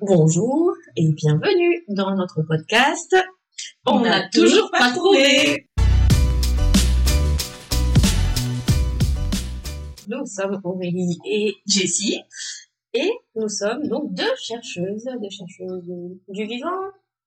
Bonjour 0.00 0.74
et 0.94 1.12
bienvenue 1.12 1.84
dans 1.88 2.14
notre 2.14 2.42
podcast. 2.42 3.16
On 3.84 3.98
n'a 3.98 4.28
toujours 4.28 4.70
pas 4.70 4.92
trouvé. 4.92 5.66
Nous 10.06 10.24
sommes 10.24 10.60
Aurélie 10.62 11.18
et 11.26 11.56
Jessie. 11.66 12.20
et 12.94 13.10
nous 13.34 13.48
sommes 13.48 13.88
donc 13.88 14.14
deux 14.14 14.36
chercheuses, 14.40 15.08
deux 15.20 15.30
chercheuses 15.30 15.90
du 16.28 16.46
vivant. 16.46 16.68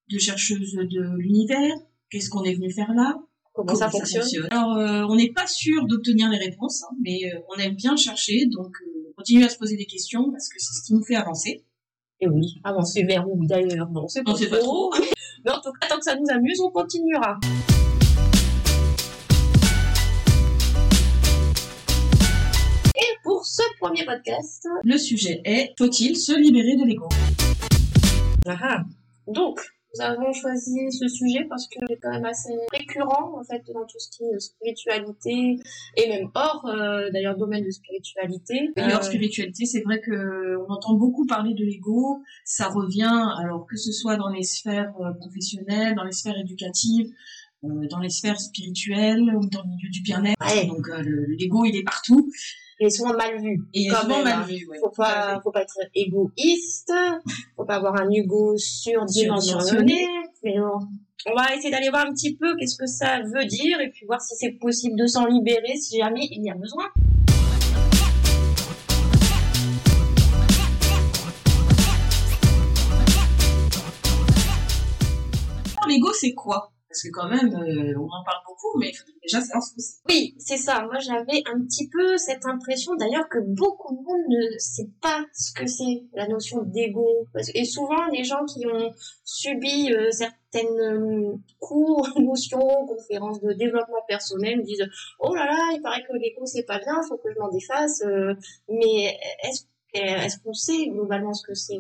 de 0.09 0.17
chercheuse 0.17 0.73
de 0.73 1.17
l'univers. 1.17 1.75
Qu'est-ce 2.09 2.29
qu'on 2.29 2.45
est 2.45 2.53
venu 2.53 2.71
faire 2.71 2.93
là? 2.93 3.17
Comment, 3.51 3.75
ça 3.75 3.89
fonctionne? 3.89 4.47
Alors, 4.49 4.77
euh, 4.77 5.03
on 5.09 5.17
n'est 5.17 5.33
pas 5.33 5.45
sûr 5.45 5.85
d'obtenir 5.87 6.29
les 6.29 6.37
réponses, 6.37 6.83
hein, 6.83 6.95
mais 7.01 7.19
euh, 7.25 7.39
on 7.49 7.59
aime 7.59 7.75
bien 7.75 7.97
chercher, 7.97 8.45
donc 8.45 8.77
euh, 8.81 9.09
on 9.09 9.13
continue 9.17 9.43
à 9.43 9.49
se 9.49 9.57
poser 9.57 9.75
des 9.75 9.85
questions 9.85 10.31
parce 10.31 10.47
que 10.47 10.55
c'est 10.57 10.73
ce 10.73 10.87
qui 10.87 10.93
nous 10.93 11.03
fait 11.03 11.15
avancer. 11.15 11.65
Et 12.23 12.27
oui, 12.27 12.61
avancer 12.63 13.01
vers 13.01 13.27
où 13.27 13.43
d'ailleurs? 13.47 13.89
Non, 13.89 14.07
c'est 14.07 14.21
pas, 14.21 14.33
On 14.33 14.35
sait 14.35 14.47
pas 14.47 14.59
trop. 14.59 14.93
Mais 15.45 15.49
en 15.49 15.59
tout 15.59 15.71
cas, 15.71 15.87
tant 15.87 15.97
que 15.97 16.03
ça 16.03 16.15
nous 16.15 16.27
amuse, 16.29 16.61
on 16.61 16.69
continuera. 16.69 17.39
Et 22.95 23.17
pour 23.23 23.43
ce 23.43 23.63
premier 23.79 24.05
podcast, 24.05 24.67
Le 24.83 24.99
sujet 24.99 25.41
est 25.45 25.73
faut-il 25.79 26.15
se 26.15 26.39
libérer 26.39 26.75
de 26.75 26.85
l'ego? 26.85 27.09
Ah 28.45 28.57
ah. 28.61 28.83
Donc, 29.25 29.59
nous 29.93 30.01
avons 30.01 30.31
choisi 30.33 30.91
ce 30.91 31.07
sujet 31.07 31.45
parce 31.49 31.67
que 31.67 31.79
c'est 31.87 31.97
quand 31.97 32.11
même 32.11 32.25
assez 32.25 32.53
récurrent 32.71 33.39
en 33.39 33.43
fait 33.43 33.61
dans 33.73 33.85
tout 33.85 33.99
ce 33.99 34.09
qui 34.09 34.23
est 34.23 34.39
spiritualité 34.39 35.59
et 35.97 36.09
même 36.09 36.29
hors 36.33 36.65
euh, 36.65 37.09
d'ailleurs 37.11 37.37
domaine 37.37 37.65
de 37.65 37.69
spiritualité. 37.71 38.71
Et 38.77 38.93
hors 38.93 38.99
Euh, 38.99 39.01
spiritualité, 39.01 39.65
c'est 39.65 39.81
vrai 39.81 39.99
que 39.99 40.57
on 40.57 40.71
entend 40.71 40.93
beaucoup 40.93 41.25
parler 41.25 41.53
de 41.53 41.65
l'ego. 41.65 42.21
Ça 42.45 42.67
revient, 42.69 43.21
alors 43.37 43.65
que 43.67 43.75
ce 43.75 43.91
soit 43.91 44.15
dans 44.15 44.29
les 44.29 44.43
sphères 44.43 44.93
euh, 45.01 45.13
professionnelles, 45.13 45.95
dans 45.95 46.03
les 46.03 46.11
sphères 46.11 46.37
éducatives, 46.37 47.07
euh, 47.07 47.13
dans 47.63 47.99
les 47.99 48.09
sphères 48.09 48.39
spirituelles 48.39 49.21
ou 49.35 49.45
dans 49.47 49.61
le 49.63 49.69
milieu 49.69 49.89
du 49.89 50.01
bien-être. 50.01 50.37
Ouais. 50.55 50.65
Donc 50.65 50.87
euh, 50.89 51.01
le- 51.03 51.25
l'ego, 51.37 51.65
il 51.65 51.75
est 51.75 51.83
partout. 51.83 52.29
il 52.79 52.87
est 52.87 52.89
souvent 52.89 53.13
mal 53.13 53.39
vu. 53.41 53.63
Et 53.73 53.87
Quand 53.87 54.01
souvent 54.01 54.15
même, 54.17 54.23
mal 54.23 54.39
hein. 54.39 54.45
vu. 54.47 54.65
ouais. 54.67 54.79
Faut 54.79 54.89
pas, 54.89 55.39
faut 55.43 55.51
pas 55.51 55.61
être 55.61 55.77
égoïste, 55.93 56.91
faut 57.55 57.65
pas 57.65 57.75
avoir 57.75 57.95
un 58.01 58.09
ego 58.09 58.55
surdimensionné. 58.57 60.07
Mais 60.43 60.57
bon, 60.57 60.79
on 61.27 61.35
va 61.35 61.53
essayer 61.55 61.69
d'aller 61.69 61.89
voir 61.89 62.07
un 62.07 62.13
petit 62.13 62.35
peu 62.35 62.55
qu'est-ce 62.57 62.77
que 62.77 62.87
ça 62.87 63.19
veut 63.21 63.45
dire 63.45 63.79
et 63.79 63.91
puis 63.91 64.05
voir 64.07 64.19
si 64.21 64.33
c'est 64.35 64.53
possible 64.53 64.97
de 64.97 65.05
s'en 65.05 65.27
libérer 65.27 65.75
si 65.77 65.99
jamais 65.99 66.27
il 66.31 66.43
y 66.43 66.49
a 66.49 66.55
besoin. 66.55 66.85
L'ego, 75.87 76.11
c'est 76.13 76.33
quoi? 76.33 76.71
Parce 76.91 77.03
que 77.03 77.09
quand 77.11 77.29
même, 77.29 77.55
euh, 77.55 77.97
on 77.97 78.03
en 78.03 78.23
parle 78.25 78.43
beaucoup, 78.45 78.77
mais 78.77 78.91
il 78.91 79.19
déjà 79.23 79.39
savoir 79.39 79.63
ce 79.63 79.75
que. 79.75 79.81
Oui, 80.09 80.35
c'est 80.37 80.57
ça. 80.57 80.83
Moi, 80.83 80.99
j'avais 80.99 81.41
un 81.45 81.61
petit 81.61 81.87
peu 81.87 82.17
cette 82.17 82.45
impression, 82.45 82.95
d'ailleurs, 82.95 83.29
que 83.29 83.39
beaucoup 83.39 83.95
de 83.95 84.01
monde 84.01 84.27
ne 84.27 84.57
sait 84.57 84.89
pas 85.01 85.23
ce 85.33 85.53
que 85.53 85.65
c'est 85.67 86.03
la 86.13 86.27
notion 86.27 86.63
d'ego. 86.63 87.07
Et 87.55 87.63
souvent, 87.63 88.07
les 88.11 88.25
gens 88.25 88.43
qui 88.43 88.67
ont 88.67 88.91
subi 89.23 89.93
euh, 89.93 90.11
certaines 90.11 90.67
euh, 90.81 91.37
cours, 91.59 92.09
notions, 92.19 92.59
conférences 92.85 93.39
de 93.39 93.53
développement 93.53 94.03
personnel 94.09 94.61
disent 94.63 94.85
"Oh 95.19 95.33
là 95.33 95.45
là, 95.45 95.69
il 95.73 95.81
paraît 95.81 96.03
que 96.03 96.13
l'ego 96.17 96.45
c'est 96.45 96.63
pas 96.63 96.79
bien, 96.79 97.01
faut 97.07 97.15
que 97.15 97.31
je 97.33 97.39
m'en 97.39 97.47
défasse." 97.47 98.03
mais 98.67 99.17
est-ce 99.43 99.63
est-ce 99.93 100.39
qu'on 100.39 100.53
sait 100.53 100.87
globalement 100.87 101.33
ce 101.33 101.45
que 101.45 101.53
c'est? 101.53 101.79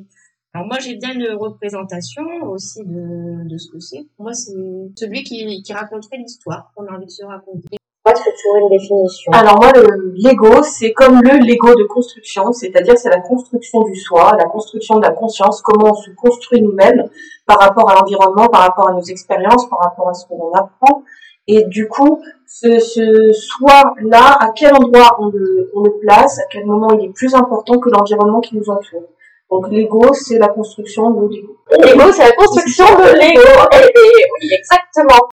Alors 0.53 0.67
moi 0.67 0.77
j'ai 0.79 0.95
bien 0.95 1.13
une 1.13 1.35
représentation 1.37 2.23
aussi 2.49 2.83
de, 2.83 3.47
de 3.47 3.57
ce 3.57 3.71
que 3.71 3.79
c'est. 3.79 4.07
Pour 4.15 4.25
moi 4.25 4.33
c'est 4.33 4.53
celui 4.95 5.23
qui, 5.23 5.63
qui 5.63 5.73
raconterait 5.73 6.17
l'histoire 6.17 6.71
qu'on 6.75 6.85
a 6.87 6.91
envie 6.95 7.05
de 7.05 7.11
se 7.11 7.25
raconter. 7.25 7.77
Est-ce 8.03 8.23
que 8.23 8.29
tu 8.35 8.47
aurais 8.49 8.61
une 8.61 8.69
définition? 8.69 9.31
Alors 9.31 9.57
moi, 9.61 9.71
le 9.75 10.11
Lego, 10.15 10.63
c'est 10.63 10.91
comme 10.91 11.21
le 11.21 11.37
Lego 11.37 11.75
de 11.75 11.83
construction, 11.83 12.51
c'est-à-dire 12.51 12.97
c'est 12.97 13.11
la 13.11 13.21
construction 13.21 13.83
du 13.83 13.95
soi, 13.95 14.35
la 14.37 14.45
construction 14.45 14.95
de 14.97 15.03
la 15.03 15.11
conscience, 15.11 15.61
comment 15.61 15.91
on 15.91 15.93
se 15.93 16.09
construit 16.17 16.61
nous-mêmes 16.61 17.07
par 17.45 17.59
rapport 17.59 17.87
à 17.91 17.93
l'environnement, 17.93 18.47
par 18.47 18.61
rapport 18.61 18.89
à 18.89 18.93
nos 18.93 19.03
expériences, 19.03 19.69
par 19.69 19.79
rapport 19.79 20.09
à 20.09 20.15
ce 20.15 20.25
que 20.25 20.33
l'on 20.33 20.51
apprend. 20.51 21.03
Et 21.47 21.63
du 21.65 21.87
coup, 21.87 22.23
ce, 22.47 22.79
ce 22.79 23.31
soi-là, 23.33 24.35
à 24.39 24.49
quel 24.55 24.73
endroit 24.73 25.17
on 25.19 25.27
le, 25.27 25.71
on 25.75 25.83
le 25.83 25.99
place, 26.01 26.39
à 26.39 26.43
quel 26.51 26.65
moment 26.65 26.89
il 26.93 27.05
est 27.05 27.13
plus 27.13 27.35
important 27.35 27.79
que 27.79 27.89
l'environnement 27.91 28.41
qui 28.41 28.57
nous 28.57 28.67
entoure? 28.67 29.09
Donc 29.51 29.69
Lego, 29.69 30.13
c'est 30.13 30.39
la 30.39 30.47
construction 30.47 31.11
de 31.11 31.27
Lego. 31.27 31.57
Lego, 31.71 32.11
c'est 32.13 32.23
la 32.23 32.31
construction 32.31 32.85
de 32.85 33.03
Lego. 33.19 33.67
Et, 33.73 33.83
et- 33.83 34.25
oui, 34.41 34.49
exactement. 34.57 35.27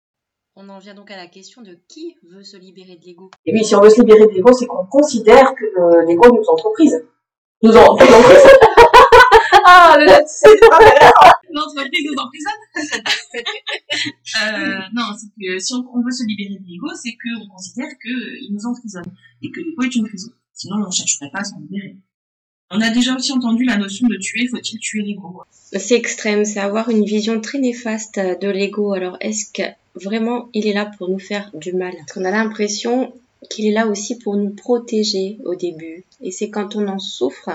On 0.56 0.68
en 0.68 0.78
vient 0.80 0.94
donc 0.94 1.08
à 1.12 1.16
la 1.16 1.28
question 1.28 1.62
de 1.62 1.78
qui 1.88 2.16
veut 2.28 2.42
se 2.42 2.56
libérer 2.56 2.96
de 2.96 3.06
l'ego? 3.06 3.30
Et 3.46 3.52
oui, 3.52 3.64
si 3.64 3.76
on 3.76 3.80
veut 3.80 3.90
se 3.90 4.00
libérer 4.00 4.26
de 4.26 4.32
l'ego, 4.32 4.52
c'est 4.52 4.66
qu'on 4.66 4.86
considère 4.86 5.54
que 5.54 5.64
euh, 5.64 6.04
l'ego 6.04 6.26
nous 6.34 6.42
entreprise. 6.48 7.00
Nous 7.62 7.70
en, 7.70 7.94
nous 7.94 8.06
entreprise. 8.12 8.42
ah, 9.64 9.94
le 10.00 10.06
c'est 10.26 10.58
L'entreprise 11.50 12.06
nous 12.10 12.20
emprisonne 12.20 12.60
euh, 14.42 14.78
Non, 14.94 15.04
c'est 15.16 15.28
que 15.40 15.58
si 15.60 15.74
on, 15.74 15.84
on 15.94 16.02
veut 16.02 16.10
se 16.10 16.24
libérer 16.26 16.58
de 16.58 16.66
l'ego, 16.66 16.88
c'est 17.00 17.12
qu'on 17.12 17.48
considère 17.54 17.88
qu'il 18.02 18.52
nous 18.52 18.66
emprisonne 18.66 19.06
et 19.42 19.50
que 19.52 19.60
l'ego 19.60 19.82
est 19.84 19.94
une 19.94 20.08
prison. 20.08 20.30
Sinon, 20.52 20.78
on 20.82 20.86
ne 20.86 20.90
chercherait 20.90 21.30
pas 21.32 21.38
à 21.38 21.44
s'en 21.44 21.60
libérer. 21.60 21.96
On 22.70 22.82
a 22.82 22.90
déjà 22.90 23.14
aussi 23.14 23.32
entendu 23.32 23.64
la 23.64 23.78
notion 23.78 24.06
de 24.08 24.16
tuer, 24.16 24.46
faut-il 24.46 24.78
tuer 24.78 25.02
l'ego 25.02 25.42
C'est 25.54 25.94
extrême, 25.94 26.44
c'est 26.44 26.60
avoir 26.60 26.90
une 26.90 27.04
vision 27.04 27.40
très 27.40 27.58
néfaste 27.58 28.18
de 28.18 28.48
l'ego. 28.48 28.92
Alors 28.92 29.16
est-ce 29.20 29.50
que 29.50 29.62
vraiment 29.94 30.50
il 30.52 30.66
est 30.66 30.74
là 30.74 30.90
pour 30.98 31.08
nous 31.08 31.18
faire 31.18 31.50
du 31.54 31.72
mal? 31.72 31.94
Parce 31.96 32.12
qu'on 32.12 32.26
a 32.26 32.30
l'impression 32.30 33.12
qu'il 33.48 33.66
est 33.66 33.72
là 33.72 33.86
aussi 33.86 34.18
pour 34.18 34.36
nous 34.36 34.50
protéger 34.50 35.38
au 35.44 35.54
début. 35.54 36.04
Et 36.20 36.30
c'est 36.30 36.50
quand 36.50 36.76
on 36.76 36.88
en 36.88 36.98
souffre 36.98 37.50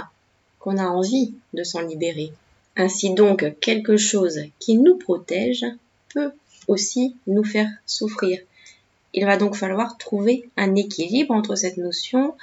qu'on 0.59 0.77
a 0.77 0.85
envie 0.85 1.33
de 1.53 1.63
s'en 1.63 1.81
libérer. 1.81 2.31
Ainsi 2.75 3.13
donc, 3.13 3.45
quelque 3.59 3.97
chose 3.97 4.39
qui 4.59 4.77
nous 4.77 4.95
protège 4.95 5.65
peut 6.13 6.31
aussi 6.67 7.15
nous 7.27 7.43
faire 7.43 7.69
souffrir. 7.85 8.39
Il 9.13 9.25
va 9.25 9.37
donc 9.37 9.55
falloir 9.55 9.97
trouver 9.97 10.49
un 10.57 10.73
équilibre 10.75 11.35
entre 11.35 11.55
cette 11.55 11.77
notion 11.77 12.33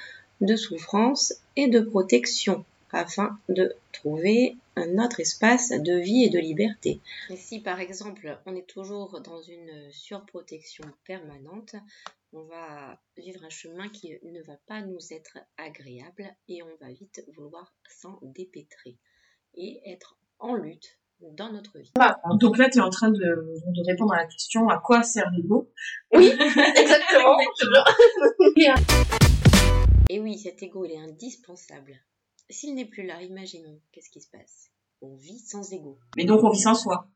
de 0.41 0.54
souffrance 0.54 1.34
et 1.60 1.69
de 1.69 1.81
protection 1.81 2.65
afin 2.91 3.38
de 3.50 3.76
trouver 3.93 4.56
un 4.76 4.98
autre 4.98 5.21
espace 5.21 5.71
de 5.71 6.00
vie 6.00 6.25
et 6.25 6.31
de 6.31 6.38
liberté. 6.38 7.00
Et 7.28 7.37
si 7.37 7.60
par 7.60 7.81
exemple 7.81 8.38
on 8.47 8.56
est 8.56 8.66
toujours 8.66 9.21
dans 9.21 9.43
une 9.43 9.93
surprotection 9.93 10.84
permanente, 11.04 11.76
on 12.32 12.43
va 12.44 12.98
vivre 13.19 13.44
un 13.44 13.50
chemin 13.50 13.88
qui 13.91 14.15
ne 14.22 14.41
va 14.43 14.56
pas 14.66 14.81
nous 14.81 15.12
être 15.12 15.38
agréable 15.59 16.34
et 16.48 16.62
on 16.62 16.76
va 16.81 16.91
vite 16.93 17.22
vouloir 17.37 17.75
s'en 17.88 18.19
dépêtrer 18.22 18.97
et 19.54 19.81
être 19.84 20.16
en 20.38 20.54
lutte 20.54 20.98
dans 21.21 21.53
notre 21.53 21.78
vie. 21.78 21.92
Donc 22.41 22.56
là, 22.56 22.71
tu 22.71 22.78
es 22.78 22.81
en 22.81 22.88
train 22.88 23.10
de, 23.10 23.19
de 23.19 23.87
répondre 23.87 24.15
à 24.15 24.22
la 24.22 24.27
question 24.27 24.69
à 24.71 24.78
quoi 24.78 25.03
sert 25.03 25.31
l'ego 25.32 25.71
Oui, 26.15 26.28
exactement. 26.77 27.37
Et 30.12 30.19
oui, 30.19 30.37
cet 30.38 30.60
ego 30.60 30.84
il 30.84 30.91
est 30.91 30.98
indispensable. 30.98 31.94
S'il 32.48 32.75
n'est 32.75 32.84
plus 32.94 33.06
là, 33.06 33.22
imaginons, 33.22 33.78
qu'est-ce 33.93 34.10
qui 34.10 34.21
se 34.21 34.28
passe? 34.28 34.71
On 35.03 35.15
vit 35.15 35.38
sans 35.38 35.72
ego. 35.72 36.00
Mais 36.16 36.25
donc, 36.25 36.43
on 36.43 36.50
vit 36.50 36.59
sans 36.59 36.75
soi. 36.75 37.06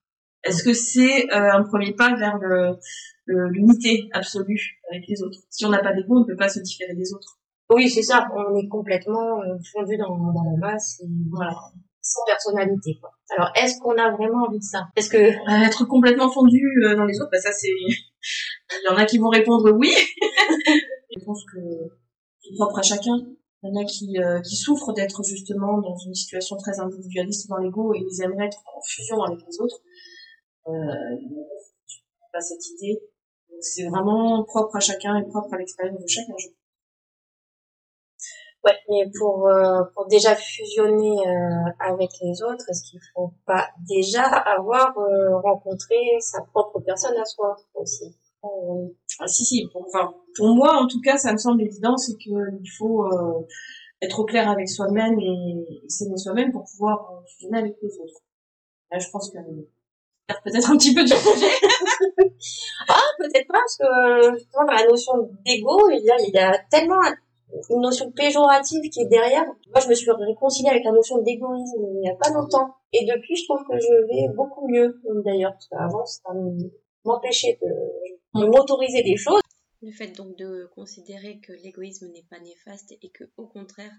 Est-ce 0.44 0.62
que 0.62 0.72
c'est 0.72 1.24
euh, 1.34 1.52
un 1.58 1.64
premier 1.64 1.92
pas 1.92 2.14
vers 2.14 2.38
le- 2.38 2.76
le- 3.24 3.48
l'unité 3.48 4.08
absolue 4.12 4.80
avec 4.92 5.08
les 5.08 5.20
autres? 5.24 5.40
Si 5.50 5.66
on 5.66 5.70
n'a 5.70 5.80
pas 5.82 5.92
d'ego, 5.92 6.18
on 6.18 6.20
ne 6.20 6.24
peut 6.24 6.36
pas 6.36 6.48
se 6.48 6.60
différer 6.60 6.94
des 6.94 7.12
autres. 7.12 7.40
Oui, 7.70 7.90
c'est 7.90 8.02
ça. 8.04 8.28
On 8.32 8.54
est 8.56 8.68
complètement 8.68 9.40
euh, 9.42 9.56
fondu 9.72 9.96
dans, 9.96 10.16
dans 10.16 10.44
la 10.52 10.56
masse 10.58 11.00
et 11.02 11.08
voilà, 11.30 11.52
sans 12.00 12.20
personnalité. 12.26 12.98
Quoi. 13.00 13.10
Alors, 13.36 13.50
est-ce 13.56 13.80
qu'on 13.80 13.96
a 13.98 14.12
vraiment 14.12 14.44
envie 14.46 14.58
de 14.60 14.62
ça? 14.62 14.86
Est-ce 14.94 15.10
que 15.10 15.16
Euh, 15.18 15.66
être 15.66 15.84
complètement 15.86 16.30
fondu 16.30 16.62
euh, 16.86 16.94
dans 16.94 17.06
les 17.06 17.18
autres, 17.20 17.30
bah 17.32 17.40
ça 17.40 17.50
c'est... 17.52 17.72
Il 17.74 18.84
y 18.88 18.88
en 18.88 18.96
a 18.96 19.04
qui 19.04 19.18
vont 19.18 19.30
répondre 19.30 19.72
oui. 19.72 19.92
Je 21.16 21.24
pense 21.24 21.42
que 21.52 21.58
propre 22.54 22.78
à 22.78 22.82
chacun. 22.82 23.16
Il 23.62 23.68
y 23.68 23.78
en 23.78 23.80
a 23.80 23.84
qui, 23.84 24.18
euh, 24.18 24.40
qui 24.42 24.56
souffrent 24.56 24.92
d'être 24.92 25.22
justement 25.24 25.78
dans 25.80 25.96
une 25.96 26.14
situation 26.14 26.56
très 26.56 26.78
individualiste 26.80 27.48
dans 27.48 27.56
l'ego 27.56 27.94
et 27.94 27.98
ils 27.98 28.22
aimeraient 28.22 28.46
être 28.46 28.62
en 28.76 28.80
fusion 28.82 29.22
avec 29.22 29.38
les 29.46 29.60
autres. 29.60 29.80
Euh, 30.68 30.72
pas 32.32 32.40
cette 32.40 32.66
idée. 32.70 33.00
Donc, 33.50 33.62
C'est 33.62 33.88
vraiment 33.88 34.44
propre 34.44 34.76
à 34.76 34.80
chacun 34.80 35.16
et 35.16 35.24
propre 35.24 35.54
à 35.54 35.58
l'expérience 35.58 36.00
de 36.00 36.06
chacun. 36.06 36.34
Ouais, 38.64 38.78
mais 38.88 39.10
pour, 39.18 39.46
euh, 39.46 39.82
pour 39.94 40.06
déjà 40.06 40.34
fusionner 40.34 41.18
euh, 41.28 41.70
avec 41.80 42.10
les 42.22 42.42
autres, 42.42 42.64
est-ce 42.70 42.82
qu'il 42.90 43.00
faut 43.14 43.32
pas 43.46 43.68
déjà 43.86 44.22
avoir 44.24 44.96
euh, 44.98 45.38
rencontré 45.38 45.96
sa 46.20 46.40
propre 46.42 46.80
personne 46.80 47.16
à 47.18 47.24
soi 47.26 47.56
aussi? 47.74 48.16
Euh, 48.42 48.88
Ah, 49.20 49.26
si, 49.28 49.44
si. 49.44 49.68
Pour, 49.70 49.84
enfin, 49.86 50.14
pour 50.36 50.54
moi, 50.54 50.76
en 50.82 50.86
tout 50.86 51.00
cas, 51.00 51.16
ça 51.16 51.32
me 51.32 51.38
semble 51.38 51.62
évident, 51.62 51.96
c'est 51.96 52.16
qu'il 52.16 52.70
faut 52.78 53.04
euh, 53.04 53.46
être 54.02 54.20
au 54.20 54.24
clair 54.24 54.48
avec 54.48 54.68
soi-même 54.68 55.18
et, 55.20 55.82
s'aimer 55.88 56.16
soi-même 56.16 56.52
pour 56.52 56.64
pouvoir 56.64 57.10
euh, 57.12 57.26
fusionner 57.26 57.58
avec 57.58 57.76
les 57.82 57.98
autres. 57.98 58.20
Là, 58.90 58.98
je 58.98 59.08
pense 59.10 59.30
que 59.30 59.38
peut-être 60.44 60.70
un 60.70 60.76
petit 60.76 60.94
peu 60.94 61.02
du 61.02 61.08
sujet. 61.12 61.50
ah, 62.88 63.00
peut-être 63.18 63.48
pas, 63.48 63.58
parce 63.58 63.76
que 63.76 64.38
justement, 64.38 64.64
dans 64.66 64.72
la 64.72 64.86
notion 64.86 65.12
d'ego, 65.44 65.90
il 65.90 66.04
y 66.04 66.10
a, 66.10 66.16
il 66.18 66.34
y 66.34 66.38
a 66.38 66.58
tellement 66.70 67.00
une 67.70 67.80
notion 67.80 68.10
péjorative 68.10 68.90
qui 68.90 69.00
est 69.02 69.06
derrière. 69.06 69.44
Moi, 69.44 69.80
je 69.80 69.88
me 69.88 69.94
suis 69.94 70.10
réconciliée 70.10 70.70
avec 70.70 70.84
la 70.84 70.92
notion 70.92 71.18
d'égoïsme 71.22 71.86
il 71.94 72.00
n'y 72.00 72.10
a 72.10 72.14
pas 72.16 72.30
longtemps. 72.30 72.74
Et 72.92 73.04
depuis, 73.04 73.36
je 73.36 73.44
trouve 73.44 73.64
que 73.68 73.78
je 73.78 74.06
vais 74.06 74.34
beaucoup 74.34 74.68
mieux, 74.68 75.00
d'ailleurs, 75.24 75.52
parce 75.52 75.68
qu'avant, 75.68 76.04
ça 76.04 76.30
m'empêchait 77.04 77.58
de 77.62 78.46
m'autoriser 78.46 79.02
des 79.02 79.16
choses. 79.16 79.40
Le 79.84 79.92
fait 79.92 80.12
donc 80.12 80.34
de 80.38 80.64
considérer 80.74 81.40
que 81.40 81.52
l'égoïsme 81.52 82.10
n'est 82.10 82.22
pas 82.22 82.40
néfaste 82.40 82.94
et 83.02 83.10
que, 83.10 83.24
au 83.36 83.46
contraire, 83.46 83.94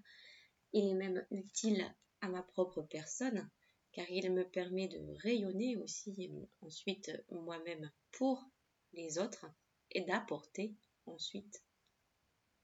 il 0.74 0.84
est 0.90 0.96
même 0.96 1.24
utile 1.30 1.86
à 2.22 2.28
ma 2.28 2.42
propre 2.42 2.82
personne, 2.82 3.48
car 3.92 4.10
il 4.10 4.34
me 4.34 4.50
permet 4.50 4.88
de 4.88 5.00
rayonner 5.22 5.78
aussi 5.78 6.32
ensuite 6.62 7.12
moi-même 7.30 7.92
pour 8.14 8.50
les 8.94 9.20
autres 9.20 9.46
et 9.92 10.02
d'apporter 10.02 10.74
ensuite 11.06 11.64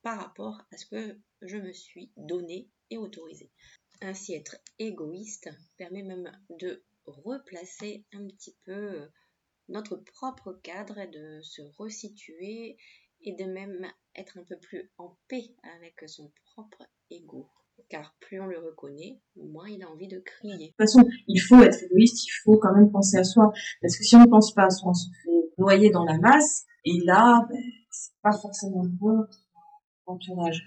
par 0.02 0.20
rapport 0.20 0.60
à 0.72 0.78
ce 0.78 0.88
que 0.88 1.16
je 1.44 1.58
me 1.58 1.74
suis 1.74 2.12
donné 2.18 2.72
et 2.90 2.98
autorisé. 2.98 3.52
Ainsi 4.02 4.34
être 4.34 4.56
égoïste 4.80 5.48
permet 5.78 6.02
même 6.02 6.32
de 6.50 6.84
replacer 7.06 8.04
un 8.14 8.26
petit 8.26 8.58
peu 8.64 9.08
notre 9.70 9.96
propre 9.96 10.54
cadre 10.64 10.98
et 10.98 11.08
de 11.08 11.40
se 11.44 11.62
resituer 11.78 12.78
et 13.24 13.36
de 13.36 13.46
même 13.46 13.88
être 14.16 14.38
un 14.38 14.44
peu 14.44 14.58
plus 14.58 14.92
en 14.98 15.18
paix 15.28 15.56
avec 15.64 16.08
son 16.08 16.32
propre 16.54 16.84
ego 17.10 17.50
car 17.90 18.16
plus 18.20 18.40
on 18.40 18.48
le 18.48 18.60
reconnaît, 18.60 19.20
moins 19.36 19.68
il 19.68 19.84
a 19.84 19.90
envie 19.90 20.08
de 20.08 20.20
crier. 20.20 20.68
De 20.68 20.68
toute 20.68 20.78
façon, 20.78 21.04
il 21.28 21.40
faut 21.40 21.62
être 21.62 21.84
égoïste, 21.84 22.26
il 22.26 22.32
faut 22.44 22.58
quand 22.58 22.74
même 22.74 22.92
penser 22.92 23.18
à 23.18 23.24
soi, 23.24 23.52
parce 23.82 23.98
que 23.98 24.04
si 24.04 24.16
on 24.16 24.22
ne 24.22 24.30
pense 24.30 24.54
pas 24.54 24.66
à 24.66 24.70
soi, 24.70 24.92
on 24.92 24.94
se 24.94 25.10
fait 25.24 25.52
noyer 25.58 25.90
dans 25.90 26.06
la 26.06 26.18
masse, 26.18 26.66
et 26.86 27.00
là, 27.06 27.46
ben, 27.50 27.58
c'est 27.92 28.14
pas 28.22 28.32
forcément 28.32 28.84
bon 28.86 29.26
entourage. 30.06 30.64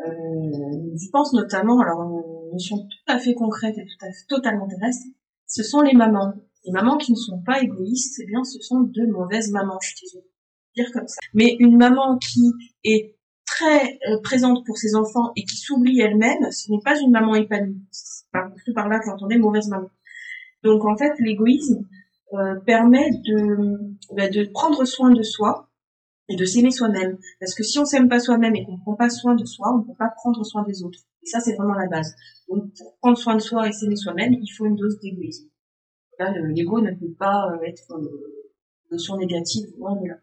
Euh, 0.00 0.06
je 0.06 1.10
pense 1.10 1.32
notamment, 1.32 1.80
alors 1.80 2.02
une 2.02 2.52
notion 2.52 2.78
tout 2.78 3.12
à 3.12 3.18
fait 3.18 3.34
concrète 3.34 3.76
et 3.76 3.84
tout 3.84 4.06
à 4.06 4.12
fait 4.12 4.26
totalement 4.28 4.68
terrestre, 4.68 5.06
ce 5.46 5.62
sont 5.62 5.80
les 5.80 5.94
mamans. 5.94 6.34
Les 6.64 6.72
mamans 6.72 6.96
qui 6.96 7.12
ne 7.12 7.16
sont 7.16 7.42
pas 7.42 7.62
égoïstes, 7.62 8.20
eh 8.22 8.26
bien, 8.26 8.44
ce 8.44 8.60
sont 8.60 8.80
de 8.80 9.06
mauvaises 9.06 9.50
mamans, 9.50 9.78
je 9.80 9.96
suis 9.96 10.18
comme 10.92 11.06
ça. 11.06 11.18
Mais 11.34 11.56
une 11.58 11.76
maman 11.76 12.18
qui 12.18 12.52
est 12.84 13.18
très 13.46 13.98
euh, 14.08 14.20
présente 14.22 14.64
pour 14.66 14.76
ses 14.76 14.94
enfants 14.94 15.32
et 15.36 15.44
qui 15.44 15.56
s'oublie 15.56 16.00
elle-même, 16.00 16.50
ce 16.50 16.70
n'est 16.70 16.80
pas 16.84 16.98
une 17.00 17.10
maman 17.10 17.34
épanouie. 17.34 17.80
Par, 18.32 18.50
par 18.74 18.88
là 18.88 18.98
que 18.98 19.06
j'entendais 19.06 19.38
mauvaise 19.38 19.68
maman. 19.68 19.90
Donc 20.62 20.84
en 20.84 20.96
fait, 20.96 21.12
l'égoïsme 21.18 21.86
euh, 22.34 22.56
permet 22.66 23.10
de, 23.10 23.78
bah, 24.14 24.28
de 24.28 24.44
prendre 24.52 24.84
soin 24.84 25.10
de 25.10 25.22
soi 25.22 25.70
et 26.28 26.36
de 26.36 26.44
s'aimer 26.44 26.70
soi-même. 26.70 27.18
Parce 27.40 27.54
que 27.54 27.62
si 27.62 27.78
on 27.78 27.86
s'aime 27.86 28.08
pas 28.08 28.20
soi-même 28.20 28.54
et 28.54 28.64
qu'on 28.66 28.78
prend 28.78 28.94
pas 28.94 29.08
soin 29.08 29.34
de 29.34 29.44
soi, 29.46 29.72
on 29.74 29.78
ne 29.78 29.84
peut 29.84 29.96
pas 29.98 30.10
prendre 30.14 30.44
soin 30.44 30.62
des 30.64 30.82
autres. 30.82 31.00
Et 31.22 31.26
ça, 31.26 31.40
c'est 31.40 31.54
vraiment 31.54 31.74
la 31.74 31.86
base. 31.86 32.14
Donc 32.48 32.64
pour 32.76 32.98
prendre 32.98 33.16
soin 33.16 33.34
de 33.34 33.40
soi 33.40 33.68
et 33.68 33.72
s'aimer 33.72 33.96
soi-même, 33.96 34.34
il 34.34 34.48
faut 34.48 34.66
une 34.66 34.76
dose 34.76 34.98
d'égoïsme. 35.00 35.48
Là, 36.18 36.32
l'ego 36.48 36.80
ne 36.80 36.90
peut 36.90 37.14
pas 37.18 37.48
euh, 37.52 37.62
être 37.64 37.84
une 37.96 38.08
notion 38.90 39.16
négative, 39.16 39.68
loin 39.78 39.96
de 39.96 40.08
là 40.08 40.16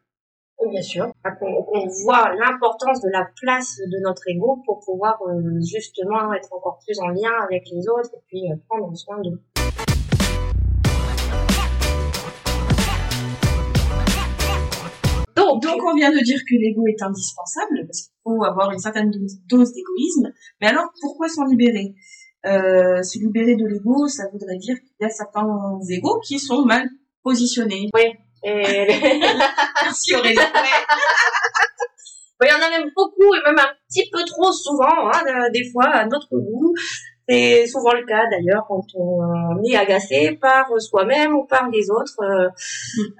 bien 0.69 0.81
sûr. 0.81 1.07
On, 1.24 1.88
voit 2.04 2.34
l'importance 2.36 3.02
de 3.02 3.10
la 3.12 3.28
place 3.42 3.78
de 3.80 4.00
notre 4.02 4.24
ego 4.28 4.62
pour 4.66 4.80
pouvoir 4.86 5.19
euh, 5.28 5.60
justement 5.62 6.34
être 6.34 6.52
encore 6.54 6.80
plus 6.86 7.00
en 7.00 7.10
lien 7.10 7.31
avec 7.44 7.66
les 7.72 7.88
autres 7.90 8.10
et 8.13 8.22
puis 8.28 8.52
euh, 8.52 8.56
prendre 8.68 8.96
soin 8.96 9.22
d'eux. 9.22 9.40
Donc, 15.36 15.62
donc, 15.62 15.81
on 15.84 15.96
vient 15.96 16.12
de 16.12 16.24
dire 16.24 16.40
que 16.50 16.56
l'ego 16.56 16.88
est 16.88 17.02
indispensable 17.04 17.86
parce 17.86 18.04
qu'il 18.04 18.16
faut 18.24 18.44
avoir 18.44 18.72
une 18.72 18.80
certaine 18.80 19.12
dose 19.12 19.74
d'égoïsme. 19.74 20.34
Mais 20.62 20.68
alors, 20.68 20.86
pourquoi 21.02 21.28
s'en 21.28 21.44
libérer? 21.46 21.94
Euh, 22.46 23.02
Se 23.04 23.19
libérer 23.19 23.56
de 23.56 23.66
l'ego, 23.66 24.07
ça 24.07 24.24
voudrait 24.31 24.57
dire 24.57 24.75
qu'il 24.80 24.96
y 25.02 25.06
a 25.06 25.10
certains 25.10 25.48
égos 25.90 26.19
qui 26.25 26.40
sont 26.40 26.63
mal 26.63 26.88
positionnés. 27.24 27.90
Oui. 27.94 28.25
Et... 28.45 28.88
Merci 29.83 30.15
Aurélie. 30.15 30.38
il 32.44 32.47
y 32.47 32.53
en 32.53 32.62
a 32.62 32.69
même 32.69 32.92
beaucoup 32.95 33.33
et 33.33 33.42
même 33.44 33.57
un 33.57 33.74
petit 33.89 34.07
peu 34.12 34.24
trop 34.25 34.51
souvent, 34.51 35.09
hein, 35.12 35.24
des 35.51 35.71
fois 35.71 35.88
à 35.88 36.06
notre 36.06 36.30
goût. 36.38 36.74
C'est 37.27 37.66
souvent 37.66 37.94
le 37.94 38.06
cas 38.06 38.30
d'ailleurs 38.30 38.66
quand 38.68 38.86
on 38.94 39.63
est 39.63 39.75
agacé 39.75 40.38
par 40.39 40.69
soi-même 40.80 41.33
ou 41.33 41.45
par 41.45 41.69
les 41.69 41.89
autres. 41.89 42.22
Euh, 42.22 42.50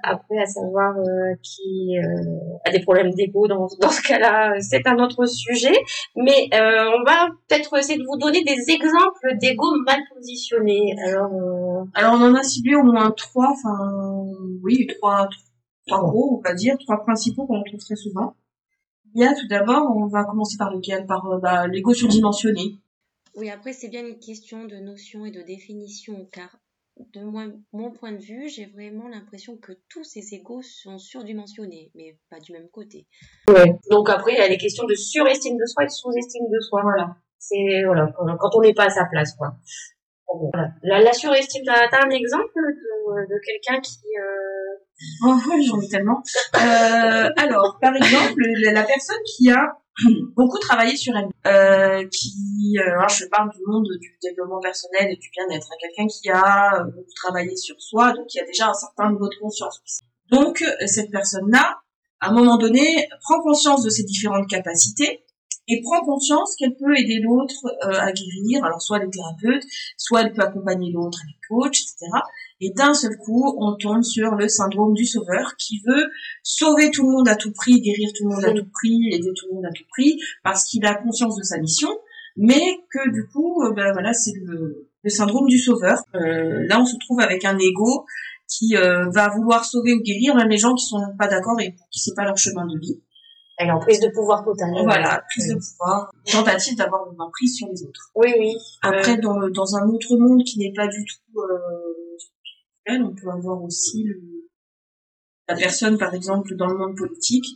après, 0.04 0.38
à 0.38 0.46
savoir 0.46 0.96
euh, 0.96 1.34
qui 1.42 1.98
euh, 1.98 2.60
a 2.64 2.70
des 2.70 2.80
problèmes 2.80 3.10
d'ego 3.14 3.48
dans, 3.48 3.66
dans 3.80 3.90
ce 3.90 4.02
cas-là, 4.02 4.54
c'est 4.60 4.86
un 4.86 4.98
autre 4.98 5.26
sujet. 5.26 5.74
Mais 6.14 6.48
on 6.52 7.02
va 7.04 7.28
peut-être 7.48 7.76
essayer 7.76 7.98
de 7.98 8.04
vous 8.04 8.16
donner 8.16 8.44
des 8.44 8.72
exemples 8.72 9.36
d'ego 9.40 9.66
mal 9.84 10.00
positionnés. 10.14 10.94
Alors, 11.04 11.86
alors 11.94 12.14
on 12.14 12.22
en 12.22 12.34
a 12.34 12.42
ciblé 12.42 12.76
au 12.76 12.84
moins 12.84 13.10
trois, 13.10 13.50
enfin 13.50 14.24
oui, 14.62 14.86
trois, 14.98 15.28
trois 15.86 16.00
gros, 16.00 16.38
on 16.38 16.48
va 16.48 16.54
dire, 16.54 16.76
trois 16.78 17.02
principaux 17.02 17.46
qu'on 17.46 17.62
trouve 17.64 17.80
très 17.80 17.96
souvent. 17.96 18.34
Il 19.14 19.22
y 19.22 19.24
a 19.24 19.34
tout 19.34 19.48
d'abord, 19.48 19.96
on 19.96 20.06
va 20.06 20.24
commencer 20.24 20.56
par 20.58 20.70
lequel? 20.72 21.06
Par 21.06 21.40
bah, 21.40 21.66
l'ego 21.66 21.94
surdimensionné. 21.94 22.78
Oui, 23.36 23.50
après, 23.50 23.74
c'est 23.74 23.88
bien 23.88 24.06
une 24.06 24.18
question 24.18 24.64
de 24.64 24.76
notion 24.76 25.26
et 25.26 25.30
de 25.30 25.42
définition, 25.42 26.26
car 26.32 26.56
de 26.98 27.20
mon 27.72 27.90
point 27.90 28.12
de 28.12 28.22
vue, 28.22 28.48
j'ai 28.48 28.64
vraiment 28.64 29.08
l'impression 29.08 29.58
que 29.58 29.72
tous 29.90 30.04
ces 30.04 30.32
égos 30.32 30.62
sont 30.62 30.98
surdimensionnés, 30.98 31.90
mais 31.94 32.18
pas 32.30 32.40
du 32.40 32.52
même 32.52 32.70
côté. 32.70 33.06
Ouais. 33.48 33.78
Donc 33.90 34.08
après, 34.08 34.32
il 34.32 34.38
y 34.38 34.40
a 34.40 34.48
les 34.48 34.56
questions 34.56 34.84
de 34.86 34.94
surestime 34.94 35.58
de 35.58 35.66
soi 35.66 35.84
et 35.84 35.86
de 35.86 35.92
sous-estime 35.92 36.46
de 36.50 36.60
soi, 36.60 36.80
voilà. 36.82 37.16
C'est, 37.38 37.84
voilà, 37.84 38.10
quand 38.16 38.56
on 38.56 38.62
n'est 38.62 38.72
pas 38.72 38.86
à 38.86 38.90
sa 38.90 39.04
place, 39.04 39.34
quoi. 39.34 39.52
Voilà. 40.26 40.70
La, 40.82 41.12
surestime, 41.12 41.62
t'as, 41.66 42.06
un 42.06 42.10
exemple 42.10 42.52
de, 42.56 43.34
de 43.34 43.40
quelqu'un 43.44 43.80
qui... 43.80 44.00
Euh... 44.18 45.26
Oh, 45.26 45.36
j'en 45.66 45.80
ai 45.80 45.88
tellement. 45.88 46.22
Euh, 46.56 47.30
alors, 47.36 47.78
par 47.82 47.94
exemple, 47.94 48.42
la 48.72 48.82
personne 48.82 49.22
qui 49.26 49.50
a 49.50 49.78
beaucoup 50.36 50.58
travaillé 50.58 50.96
sur 50.96 51.14
elle, 51.16 51.28
euh, 51.46 52.08
qui, 52.08 52.78
euh, 52.78 53.08
je 53.08 53.26
parle 53.26 53.50
du 53.50 53.60
monde 53.66 53.86
du 54.00 54.18
développement 54.22 54.60
personnel 54.60 55.10
et 55.10 55.16
du 55.16 55.30
bien-être, 55.30 55.66
hein. 55.70 55.76
quelqu'un 55.80 56.06
qui 56.06 56.28
a 56.30 56.80
euh, 56.80 56.84
beaucoup 56.84 57.14
travaillé 57.14 57.56
sur 57.56 57.80
soi, 57.80 58.12
donc 58.12 58.26
qui 58.26 58.40
a 58.40 58.44
déjà 58.44 58.68
un 58.68 58.74
certain 58.74 59.10
niveau 59.10 59.28
de 59.28 59.36
conscience. 59.40 60.02
Donc 60.30 60.62
euh, 60.62 60.86
cette 60.86 61.10
personne-là, 61.10 61.78
à 62.20 62.30
un 62.30 62.32
moment 62.32 62.56
donné, 62.56 63.08
prend 63.22 63.40
conscience 63.40 63.82
de 63.82 63.90
ses 63.90 64.04
différentes 64.04 64.48
capacités 64.48 65.25
et 65.68 65.80
prend 65.82 66.00
conscience 66.04 66.54
qu'elle 66.56 66.76
peut 66.76 66.96
aider 66.96 67.20
l'autre 67.20 67.66
à 67.82 68.12
guérir, 68.12 68.64
alors 68.64 68.80
soit 68.80 68.98
les 68.98 69.10
thérapeutes, 69.10 69.64
soit 69.96 70.22
elle 70.22 70.32
peut 70.32 70.42
accompagner 70.42 70.92
l'autre 70.92 71.18
avec 71.24 71.36
coach, 71.48 71.82
etc. 71.82 72.06
Et 72.60 72.70
d'un 72.70 72.94
seul 72.94 73.16
coup, 73.18 73.54
on 73.58 73.74
tombe 73.74 74.02
sur 74.02 74.34
le 74.34 74.48
syndrome 74.48 74.94
du 74.94 75.04
sauveur 75.04 75.56
qui 75.58 75.80
veut 75.86 76.08
sauver 76.42 76.90
tout 76.90 77.02
le 77.02 77.12
monde 77.12 77.28
à 77.28 77.36
tout 77.36 77.52
prix, 77.52 77.80
guérir 77.80 78.10
tout 78.16 78.28
le 78.28 78.34
monde 78.34 78.44
à 78.44 78.52
tout 78.52 78.66
prix, 78.72 79.08
aider 79.12 79.30
tout 79.34 79.46
le 79.50 79.56
monde 79.56 79.66
à 79.66 79.72
tout 79.72 79.84
prix, 79.90 80.18
parce 80.42 80.64
qu'il 80.64 80.84
a 80.86 80.94
conscience 80.94 81.36
de 81.36 81.42
sa 81.42 81.58
mission, 81.58 81.90
mais 82.36 82.78
que 82.90 83.10
du 83.10 83.26
coup, 83.28 83.62
euh, 83.62 83.72
ben 83.72 83.92
voilà, 83.92 84.12
c'est 84.12 84.32
le, 84.42 84.88
syndrome 85.08 85.46
du 85.46 85.58
sauveur. 85.58 85.98
Euh, 86.14 86.66
là, 86.66 86.80
on 86.80 86.84
se 86.84 86.96
trouve 86.98 87.20
avec 87.20 87.44
un 87.44 87.56
ego 87.58 88.06
qui 88.48 88.76
euh, 88.76 89.08
va 89.10 89.28
vouloir 89.28 89.64
sauver 89.64 89.94
ou 89.94 90.00
guérir 90.00 90.34
même 90.34 90.48
les 90.48 90.58
gens 90.58 90.74
qui 90.74 90.86
sont 90.86 91.00
pas 91.18 91.28
d'accord 91.28 91.60
et 91.60 91.74
qui 91.90 92.00
c'est 92.00 92.14
pas 92.14 92.24
leur 92.24 92.36
chemin 92.36 92.66
de 92.66 92.78
vie. 92.78 93.00
Elle 93.58 93.68
est 93.68 93.72
en 93.72 93.78
prise 93.78 94.00
de 94.00 94.08
pouvoir 94.08 94.44
totale. 94.44 94.70
Voilà, 94.84 95.22
prise 95.30 95.48
de 95.48 95.54
pouvoir, 95.54 96.12
tentative 96.30 96.76
d'avoir 96.76 97.10
une 97.10 97.20
emprise 97.20 97.56
sur 97.56 97.68
les 97.68 97.82
autres. 97.84 98.10
Oui, 98.14 98.34
oui. 98.38 98.54
Après, 98.82 99.16
dans, 99.16 99.48
dans 99.48 99.76
un 99.76 99.88
autre 99.88 100.16
monde 100.16 100.44
qui 100.44 100.58
n'est 100.58 100.74
pas 100.74 100.86
du 100.86 101.04
tout 101.04 101.20
on 102.88 103.14
peut 103.14 103.30
avoir 103.30 103.62
aussi 103.62 104.06
la 105.48 105.56
personne, 105.56 105.98
par 105.98 106.14
exemple, 106.14 106.54
dans 106.56 106.66
le 106.66 106.76
monde 106.76 106.96
politique, 106.96 107.46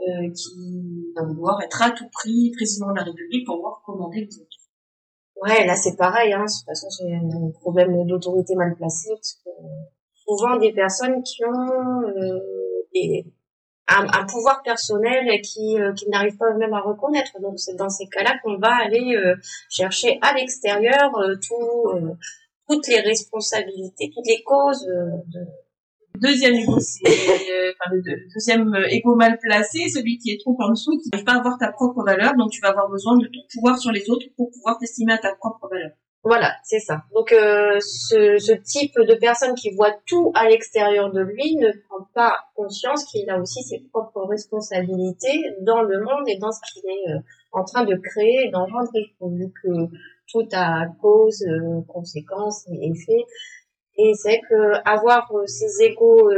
euh, 0.00 0.30
qui 0.30 1.12
va 1.16 1.24
vouloir 1.24 1.60
être 1.62 1.82
à 1.82 1.90
tout 1.90 2.08
prix 2.12 2.52
président 2.54 2.90
de 2.90 2.96
la 2.96 3.02
République 3.02 3.46
pour 3.46 3.60
voir 3.60 3.82
commander 3.84 4.20
les 4.20 4.38
autres. 4.38 4.56
Ouais, 5.42 5.66
là 5.66 5.74
c'est 5.74 5.96
pareil. 5.96 6.32
Hein. 6.32 6.44
De 6.44 6.50
toute 6.50 6.66
façon, 6.66 6.88
c'est 6.90 7.12
un 7.12 7.50
problème 7.60 8.06
d'autorité 8.06 8.54
mal 8.54 8.74
placée 8.76 9.10
parce 9.10 9.40
que 9.44 9.50
souvent 10.14 10.56
des 10.58 10.72
personnes 10.72 11.22
qui 11.22 11.44
ont 11.44 12.02
euh, 12.02 12.40
un, 13.88 14.26
pouvoir 14.26 14.62
personnel 14.62 15.40
qui, 15.42 15.80
euh, 15.80 15.92
qui 15.94 16.08
n'arrivent 16.08 16.36
pas 16.36 16.52
même 16.54 16.74
à 16.74 16.80
reconnaître. 16.80 17.40
Donc 17.40 17.58
c'est 17.58 17.76
dans 17.76 17.88
ces 17.88 18.08
cas-là 18.08 18.34
qu'on 18.42 18.58
va 18.58 18.74
aller 18.74 19.16
chercher 19.68 20.18
à 20.22 20.34
l'extérieur 20.34 21.12
tout 21.46 22.16
toutes 22.68 22.88
les 22.88 23.00
responsabilités, 23.00 24.10
toutes 24.14 24.26
les 24.26 24.42
causes 24.42 24.86
euh, 24.88 25.16
de... 25.28 25.40
Deuxième 26.18 26.54
égo, 26.54 26.80
c'est 26.80 27.06
euh, 27.06 27.72
enfin, 27.72 27.94
le 27.94 28.02
deuxième 28.34 28.74
égo 28.88 29.12
euh, 29.12 29.16
mal 29.16 29.38
placé, 29.38 29.90
celui 29.90 30.16
qui 30.16 30.30
est 30.30 30.40
trop 30.40 30.56
en 30.60 30.70
dessous, 30.70 30.98
qui 30.98 31.10
n'arrive 31.10 31.26
pas 31.26 31.34
à 31.34 31.38
avoir 31.38 31.58
ta 31.58 31.70
propre 31.72 32.02
valeur, 32.04 32.34
donc 32.36 32.50
tu 32.50 32.60
vas 32.62 32.70
avoir 32.70 32.88
besoin 32.88 33.18
de 33.18 33.26
ton 33.26 33.40
pouvoir 33.52 33.78
sur 33.78 33.92
les 33.92 34.08
autres 34.08 34.24
pour 34.34 34.50
pouvoir 34.50 34.78
t'estimer 34.78 35.12
à 35.12 35.18
ta 35.18 35.34
propre 35.34 35.68
valeur. 35.68 35.90
Voilà, 36.28 36.56
c'est 36.64 36.80
ça. 36.80 37.04
Donc 37.14 37.30
euh, 37.30 37.78
ce, 37.78 38.52
type 38.54 38.94
de 38.98 39.14
personne 39.14 39.54
qui 39.54 39.70
voit 39.70 39.92
tout 40.06 40.32
à 40.34 40.48
l'extérieur 40.48 41.12
de 41.12 41.20
lui 41.20 41.54
ne 41.54 41.70
prend 41.86 42.04
pas 42.14 42.36
conscience 42.56 43.04
qu'il 43.04 43.30
a 43.30 43.38
aussi 43.38 43.62
ses 43.62 43.78
propres 43.92 44.24
responsabilités 44.24 45.54
dans 45.60 45.82
le 45.82 46.00
monde 46.00 46.24
et 46.26 46.36
dans 46.38 46.50
ce 46.50 46.58
qu'il 46.72 46.82
est 46.90 47.14
euh, 47.14 47.20
en 47.52 47.62
train 47.62 47.84
de 47.84 47.94
créer 47.94 48.46
et 48.46 48.50
d'engendrer, 48.50 49.14
vu 49.20 49.52
que 49.62 49.68
tout 50.28 50.48
a 50.50 50.88
cause, 51.00 51.44
euh, 51.46 51.82
conséquence 51.86 52.66
et 52.72 52.90
effet. 52.90 53.24
Et 53.96 54.12
c'est 54.14 54.40
que 54.50 54.82
avoir 54.84 55.30
euh, 55.32 55.46
ces 55.46 55.84
égaux 55.84 56.28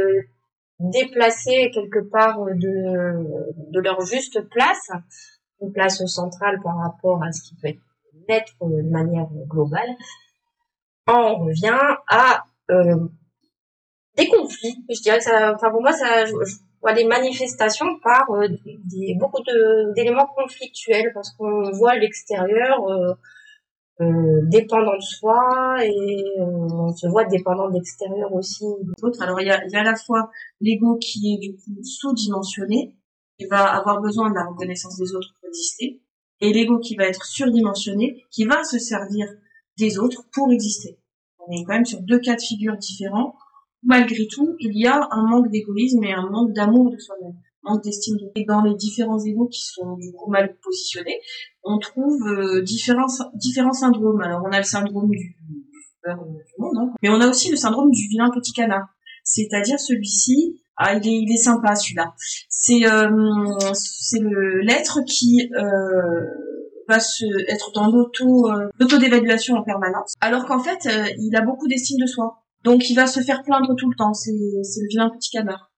déplacés 0.79 1.71
quelque 1.73 2.07
part 2.11 2.45
de, 2.45 3.71
de 3.71 3.79
leur 3.79 4.01
juste 4.01 4.47
place, 4.49 4.91
une 5.61 5.71
place 5.71 6.05
centrale 6.05 6.59
par 6.63 6.77
rapport 6.77 7.23
à 7.23 7.31
ce 7.31 7.41
qui 7.41 7.55
peut 7.55 7.69
être 7.69 7.88
de 8.61 8.89
manière 8.89 9.27
globale, 9.47 9.89
on 11.07 11.45
revient 11.45 11.79
à 12.07 12.43
euh, 12.71 13.07
des 14.17 14.27
conflits. 14.27 14.83
Je 14.89 15.01
dirais 15.01 15.19
que 15.19 15.55
enfin 15.55 15.71
pour 15.71 15.81
moi, 15.81 15.91
je, 15.91 16.59
vois 16.81 16.93
des 16.93 17.05
manifestations 17.05 17.99
par 18.03 18.29
euh, 18.31 18.47
beaucoup 19.19 19.41
d'éléments 19.95 20.29
conflictuels 20.35 21.11
parce 21.13 21.31
qu'on 21.31 21.71
voit 21.71 21.95
l'extérieur 21.95 22.87
euh, 24.01 24.41
dépendant 24.43 24.95
de 24.95 25.01
soi 25.01 25.77
et 25.83 26.23
on 26.39 26.93
se 26.93 27.07
voit 27.07 27.25
dépendant 27.25 27.67
de 27.67 27.73
l'extérieur 27.73 28.33
aussi. 28.33 28.63
Alors 29.19 29.41
il 29.41 29.47
y 29.47 29.51
a, 29.51 29.61
y 29.67 29.75
a 29.75 29.81
à 29.81 29.83
la 29.83 29.95
fois 29.95 30.29
l'ego 30.61 30.97
qui 31.01 31.39
est 31.41 31.83
sous-dimensionné, 31.83 32.95
qui 33.37 33.45
va 33.47 33.75
avoir 33.75 34.01
besoin 34.01 34.29
de 34.29 34.35
la 34.35 34.45
reconnaissance 34.45 34.97
des 34.97 35.13
autres 35.15 35.33
pour 35.39 35.49
exister, 35.49 36.01
et 36.41 36.53
l'ego 36.53 36.79
qui 36.79 36.95
va 36.95 37.05
être 37.05 37.25
surdimensionné, 37.25 38.25
qui 38.31 38.45
va 38.45 38.63
se 38.63 38.79
servir 38.79 39.27
des 39.77 39.97
autres 39.97 40.25
pour 40.31 40.51
exister. 40.51 40.99
On 41.39 41.51
est 41.51 41.63
quand 41.63 41.73
même 41.73 41.85
sur 41.85 42.01
deux 42.01 42.19
cas 42.19 42.35
de 42.35 42.41
figure 42.41 42.77
différents. 42.77 43.35
Malgré 43.83 44.27
tout, 44.27 44.55
il 44.59 44.77
y 44.77 44.87
a 44.87 45.07
un 45.11 45.23
manque 45.23 45.49
d'égoïsme 45.49 46.03
et 46.03 46.13
un 46.13 46.29
manque 46.29 46.53
d'amour 46.53 46.91
de 46.91 46.97
soi-même, 46.97 47.35
manque 47.63 47.83
d'estime 47.83 48.17
de 48.17 48.29
Et 48.35 48.45
dans 48.45 48.61
les 48.61 48.75
différents 48.75 49.19
égos 49.19 49.47
qui 49.47 49.61
sont 49.61 49.95
du 49.95 50.11
coup 50.11 50.29
mal 50.29 50.57
positionnés, 50.61 51.19
on 51.63 51.79
trouve 51.79 52.21
euh, 52.27 52.61
différents, 52.61 53.07
syndromes. 53.07 54.21
Alors 54.21 54.43
on 54.45 54.51
a 54.51 54.57
le 54.57 54.63
syndrome 54.63 55.09
du 55.09 55.35
du 56.05 56.61
monde, 56.61 56.77
hein. 56.77 56.93
mais 57.03 57.09
on 57.09 57.19
a 57.19 57.27
aussi 57.27 57.51
le 57.51 57.57
syndrome 57.57 57.91
du 57.91 58.07
vilain 58.07 58.29
petit 58.33 58.53
canard. 58.53 58.87
C'est-à-dire 59.23 59.79
celui-ci, 59.79 60.61
ah, 60.79 60.93
il 60.95 61.07
est, 61.07 61.11
il 61.11 61.31
est 61.33 61.37
sympa 61.43 61.75
celui-là. 61.75 62.13
C'est 62.49 62.85
euh, 62.85 63.09
c'est 63.73 64.19
l'être 64.63 64.99
qui 65.05 65.49
euh, 65.55 66.25
va 66.87 66.99
se 66.99 67.25
être 67.51 67.71
dans 67.73 67.87
l'auto 67.87 68.49
euh, 68.51 68.69
d'évaluation 68.97 69.55
en 69.55 69.63
permanence, 69.63 70.13
alors 70.21 70.45
qu'en 70.45 70.59
fait 70.59 70.87
il 71.19 71.35
a 71.35 71.41
beaucoup 71.41 71.67
d'estime 71.67 71.97
de 71.99 72.07
soi. 72.07 72.43
Donc 72.63 72.89
il 72.89 72.95
va 72.95 73.07
se 73.07 73.19
faire 73.21 73.43
plaindre 73.43 73.75
tout 73.77 73.89
le 73.89 73.95
temps. 73.95 74.13
C'est 74.13 74.31
c'est 74.63 74.81
le 74.81 74.87
vilain 74.89 75.09
petit 75.09 75.29
canard. 75.31 75.71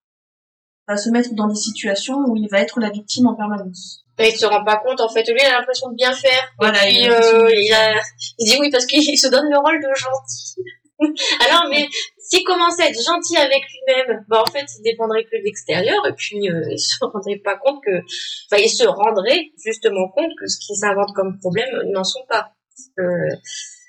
Il 0.87 0.93
va 0.93 0.97
se 0.97 1.09
mettre 1.09 1.33
dans 1.35 1.47
des 1.47 1.55
situations 1.55 2.17
où 2.27 2.35
il 2.35 2.47
va 2.49 2.59
être 2.59 2.79
la 2.79 2.89
victime 2.89 3.27
en 3.27 3.35
permanence. 3.35 4.05
Et 4.19 4.29
il 4.29 4.35
se 4.35 4.45
rend 4.45 4.63
pas 4.63 4.77
compte, 4.77 4.99
en 4.99 5.09
fait, 5.09 5.23
lui, 5.23 5.39
il 5.39 5.45
a 5.45 5.57
l'impression 5.59 5.89
de 5.89 5.95
bien 5.95 6.11
faire. 6.13 6.51
Voilà, 6.59 6.87
Et 6.87 6.93
puis, 6.93 7.07
euh, 7.09 7.47
a- 7.73 8.01
il 8.39 8.45
dit 8.45 8.57
oui 8.59 8.69
parce 8.71 8.85
qu'il 8.85 9.01
se 9.17 9.27
donne 9.29 9.49
le 9.49 9.57
rôle 9.57 9.79
de 9.81 9.87
gentil. 9.95 10.55
Alors, 11.47 11.65
mais 11.69 11.87
s'il 12.17 12.43
commençait 12.43 12.83
à 12.83 12.89
être 12.89 13.03
gentil 13.03 13.37
avec 13.37 13.61
lui-même, 13.61 14.23
bah, 14.27 14.43
en 14.45 14.51
fait, 14.51 14.65
il 14.77 14.83
dépendrait 14.83 15.23
que 15.23 15.37
de 15.37 15.43
l'extérieur 15.43 16.05
et 16.07 16.13
puis 16.13 16.49
euh, 16.49 16.61
il 16.69 16.79
se 16.79 17.03
rendrait 17.03 17.41
pas 17.43 17.57
compte 17.57 17.83
que, 17.83 17.97
enfin, 17.99 18.61
il 18.61 18.69
se 18.69 18.85
rendrait 18.85 19.51
justement 19.63 20.09
compte 20.09 20.31
que 20.39 20.47
ce 20.47 20.57
qu'il 20.65 20.75
s'invente 20.75 21.13
comme 21.15 21.37
problème 21.39 21.69
n'en 21.91 22.03
sont 22.03 22.25
pas. 22.29 22.53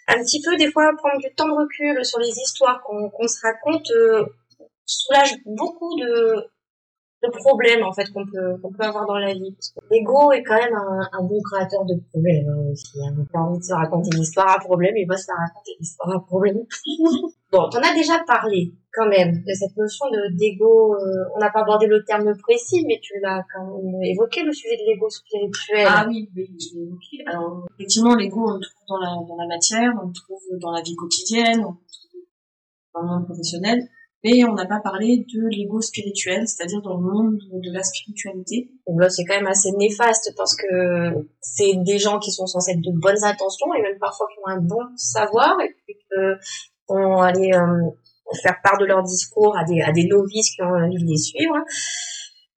Un 0.09 0.19
petit 0.25 0.42
peu, 0.42 0.57
des 0.57 0.71
fois, 0.71 0.90
prendre 0.97 1.21
du 1.21 1.33
temps 1.35 1.47
de 1.47 1.52
recul 1.52 2.04
sur 2.04 2.19
les 2.19 2.31
histoires 2.31 2.83
qu'on 2.83 3.11
qu'on 3.11 3.28
se 3.28 3.40
raconte 3.42 3.90
euh, 3.90 4.25
soulage 4.85 5.35
beaucoup 5.47 5.95
de, 6.00 6.51
de 7.23 7.31
problèmes 7.31 7.83
en 7.85 7.93
fait 7.93 8.11
qu'on 8.12 8.26
peut 8.26 8.57
qu'on 8.61 8.73
peut 8.73 8.85
avoir 8.85 9.07
dans 9.07 9.19
la 9.19 9.33
vie. 9.33 9.57
L'ego 9.91 10.33
est 10.33 10.43
quand 10.43 10.57
même 10.57 10.75
un, 10.75 11.23
bon 11.23 11.41
créateur 11.43 11.85
de 11.85 11.95
problèmes 12.11 12.49
hein, 12.49 12.73
aussi. 12.73 12.99
Hein. 13.05 13.14
A 13.35 13.38
envie 13.38 13.59
de 13.59 13.64
se 13.64 13.75
raconter 13.75 14.11
une 14.14 14.23
histoire 14.23 14.50
à 14.50 14.59
problème, 14.59 14.97
il 14.97 15.07
va 15.07 15.17
se 15.17 15.31
raconter 15.31 15.73
une 15.79 15.85
histoire 15.85 16.17
à 16.17 16.21
problème. 16.21 16.59
bon, 17.52 17.69
t'en 17.71 17.79
as 17.79 17.95
déjà 17.95 18.19
parlé 18.26 18.73
quand 18.93 19.09
même 19.09 19.43
de 19.47 19.55
cette 19.55 19.76
notion 19.76 20.07
de 20.11 20.37
d'ego. 20.37 20.95
euh, 20.95 21.31
on 21.35 21.38
n'a 21.38 21.50
pas 21.50 21.61
abordé 21.61 21.87
le 21.87 22.05
terme 22.05 22.37
précis, 22.38 22.85
mais 22.87 22.99
tu 23.02 23.14
l'as 23.23 23.45
quand 23.55 23.64
même 23.64 24.02
évoqué 24.02 24.43
le 24.43 24.52
sujet 24.52 24.76
de 24.76 24.91
l'ego 24.91 25.09
spirituel. 25.09 25.87
Ah 25.88 26.07
oui, 26.09 26.29
oui, 26.37 26.50
je. 26.59 27.31
Alors, 27.31 27.67
effectivement, 27.79 28.14
l'ego, 28.14 28.45
on 28.47 28.55
le 28.55 28.61
trouve 28.61 28.87
dans 28.88 28.99
la, 28.99 29.14
dans 29.26 29.37
la 29.37 29.47
matière, 29.47 29.93
on 30.02 30.09
le 30.09 30.12
trouve 30.12 30.43
dans 30.61 30.73
la 30.73 30.83
vie 30.83 30.97
quotidienne, 30.97 31.64
on 31.64 31.73
le 31.73 31.79
trouve 31.88 32.21
dans 32.95 33.02
le 33.02 33.09
monde 33.09 33.25
professionnel, 33.26 33.88
mais 34.25 34.45
on 34.45 34.55
n'a 34.55 34.67
pas 34.67 34.81
parlé 34.81 35.26
de 35.33 35.49
l'ego 35.49 35.81
spirituel, 35.81 36.47
c'est-à-dire 36.47 36.81
dans 36.83 36.97
le 36.97 37.02
monde 37.02 37.38
de 37.52 37.73
la 37.73 37.83
spiritualité. 37.83 38.71
C'est 39.09 39.25
quand 39.25 39.35
même 39.35 39.49
assez 39.49 39.73
néfaste 39.73 40.33
parce 40.37 40.55
que 40.55 41.26
c'est 41.41 41.75
des 41.79 41.99
gens 41.99 42.19
qui 42.19 42.31
sont 42.31 42.47
censés 42.47 42.73
être 42.73 42.81
de 42.81 42.93
bonnes 42.93 43.25
intentions 43.25 43.75
et 43.75 43.83
même 43.83 43.99
parfois 43.99 44.26
qui 44.33 44.38
ont 44.45 44.49
un 44.49 44.61
bon 44.61 44.83
savoir 44.97 45.61
et 45.61 45.75
puis 45.85 45.97
que 46.11 46.38
vont 46.88 47.21
aller 47.21 47.50
euh, 47.55 47.91
faire 48.43 48.57
part 48.62 48.79
de 48.79 48.85
leur 48.85 49.02
discours 49.02 49.57
à 49.57 49.64
des, 49.64 49.81
à 49.81 49.93
des 49.93 50.07
novices 50.07 50.55
qui 50.55 50.62
ont 50.62 50.67
envie 50.67 51.02
de 51.02 51.09
les 51.09 51.19
suivre. 51.19 51.57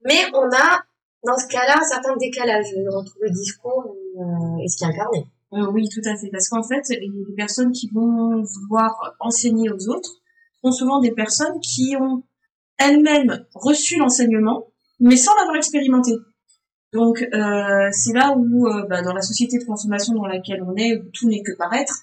Mais 0.04 0.20
on 0.34 0.46
a, 0.46 0.82
dans 1.24 1.36
ce 1.36 1.48
cas-là, 1.48 1.78
un 1.78 1.88
certain 1.88 2.16
décalage 2.16 2.66
entre 2.94 3.16
le 3.20 3.30
discours 3.30 3.86
et, 3.86 4.20
euh, 4.20 4.64
et 4.64 4.68
ce 4.68 4.76
qui 4.76 4.84
est 4.84 4.88
incarné. 4.88 5.26
Euh, 5.52 5.70
oui, 5.72 5.88
tout 5.88 6.06
à 6.08 6.16
fait, 6.16 6.28
parce 6.30 6.48
qu'en 6.48 6.62
fait, 6.62 6.82
les 6.88 7.34
personnes 7.36 7.72
qui 7.72 7.88
vont 7.92 8.42
vouloir 8.42 9.16
enseigner 9.20 9.70
aux 9.70 9.88
autres 9.88 10.20
souvent 10.72 11.00
des 11.00 11.12
personnes 11.12 11.60
qui 11.60 11.96
ont 12.00 12.22
elles-mêmes 12.78 13.46
reçu 13.54 13.96
l'enseignement, 13.96 14.66
mais 15.00 15.16
sans 15.16 15.34
l'avoir 15.36 15.56
expérimenté. 15.56 16.12
Donc 16.92 17.22
euh, 17.34 17.88
c'est 17.90 18.12
là 18.12 18.34
où, 18.36 18.66
euh, 18.66 18.86
bah, 18.88 19.02
dans 19.02 19.12
la 19.12 19.22
société 19.22 19.58
de 19.58 19.64
consommation 19.64 20.14
dans 20.14 20.26
laquelle 20.26 20.62
on 20.62 20.74
est, 20.76 20.96
où 20.96 21.10
tout 21.12 21.28
n'est 21.28 21.42
que 21.42 21.56
paraître, 21.56 21.94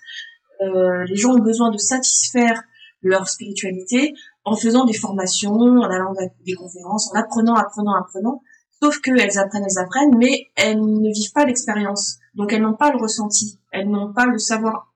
euh, 0.62 1.04
les 1.06 1.16
gens 1.16 1.34
ont 1.34 1.40
besoin 1.40 1.72
de 1.72 1.78
satisfaire 1.78 2.62
leur 3.02 3.28
spiritualité 3.28 4.14
en 4.46 4.56
faisant 4.56 4.86
des 4.86 4.94
formations, 4.94 5.54
en 5.54 5.90
allant 5.90 6.14
à 6.14 6.26
des 6.46 6.54
conférences, 6.54 7.12
en 7.12 7.20
apprenant, 7.20 7.56
apprenant, 7.56 7.96
apprenant. 7.96 8.42
Sauf 8.82 9.00
qu'elles 9.00 9.38
apprennent, 9.40 9.64
elles 9.64 9.80
apprennent, 9.80 10.18
mais 10.18 10.48
elles 10.56 10.80
ne 10.80 11.14
vivent 11.14 11.32
pas 11.34 11.46
l'expérience. 11.46 12.18
Donc 12.36 12.52
elles 12.52 12.62
n'ont 12.62 12.76
pas 12.76 12.92
le 12.92 12.98
ressenti, 12.98 13.60
elles 13.72 13.90
n'ont 13.90 14.14
pas 14.14 14.26
le 14.26 14.38
savoir 14.38 14.94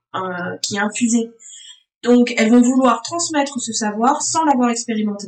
qui 0.62 0.76
est 0.76 0.80
infusé. 0.80 1.32
Donc 2.04 2.34
elles 2.38 2.52
vont 2.52 2.62
vouloir 2.62 3.02
transmettre 3.02 3.60
ce 3.60 3.74
savoir 3.74 4.22
sans 4.22 4.44
l'avoir 4.46 4.70
expérimenté. 4.70 5.28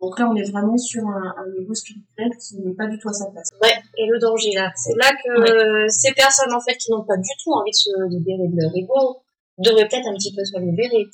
Donc 0.00 0.18
là 0.18 0.28
on 0.30 0.36
est 0.36 0.50
vraiment 0.50 0.76
sur 0.76 1.06
un, 1.06 1.34
un 1.36 1.58
niveau 1.58 1.74
spirituel 1.74 2.30
qui 2.40 2.56
n'est 2.58 2.74
pas 2.74 2.86
du 2.86 2.98
tout 2.98 3.08
à 3.08 3.12
sa 3.12 3.26
place. 3.26 3.50
Ouais, 3.62 3.74
et 3.96 4.06
le 4.06 4.18
danger 4.18 4.52
là. 4.54 4.72
C'est 4.76 4.96
là 4.96 5.10
que 5.12 5.30
euh, 5.30 5.88
ces 5.88 6.12
personnes 6.12 6.52
en 6.52 6.60
fait 6.60 6.76
qui 6.76 6.90
n'ont 6.90 7.04
pas 7.04 7.16
du 7.16 7.30
tout 7.42 7.52
envie 7.52 7.70
de 7.70 7.76
se 7.76 8.08
libérer 8.08 8.48
de 8.48 8.60
leur 8.60 8.76
ego 8.76 9.22
devraient 9.58 9.88
peut-être 9.88 10.08
un 10.08 10.14
petit 10.14 10.34
peu 10.34 10.44
se 10.44 10.58
libérer. 10.58 11.06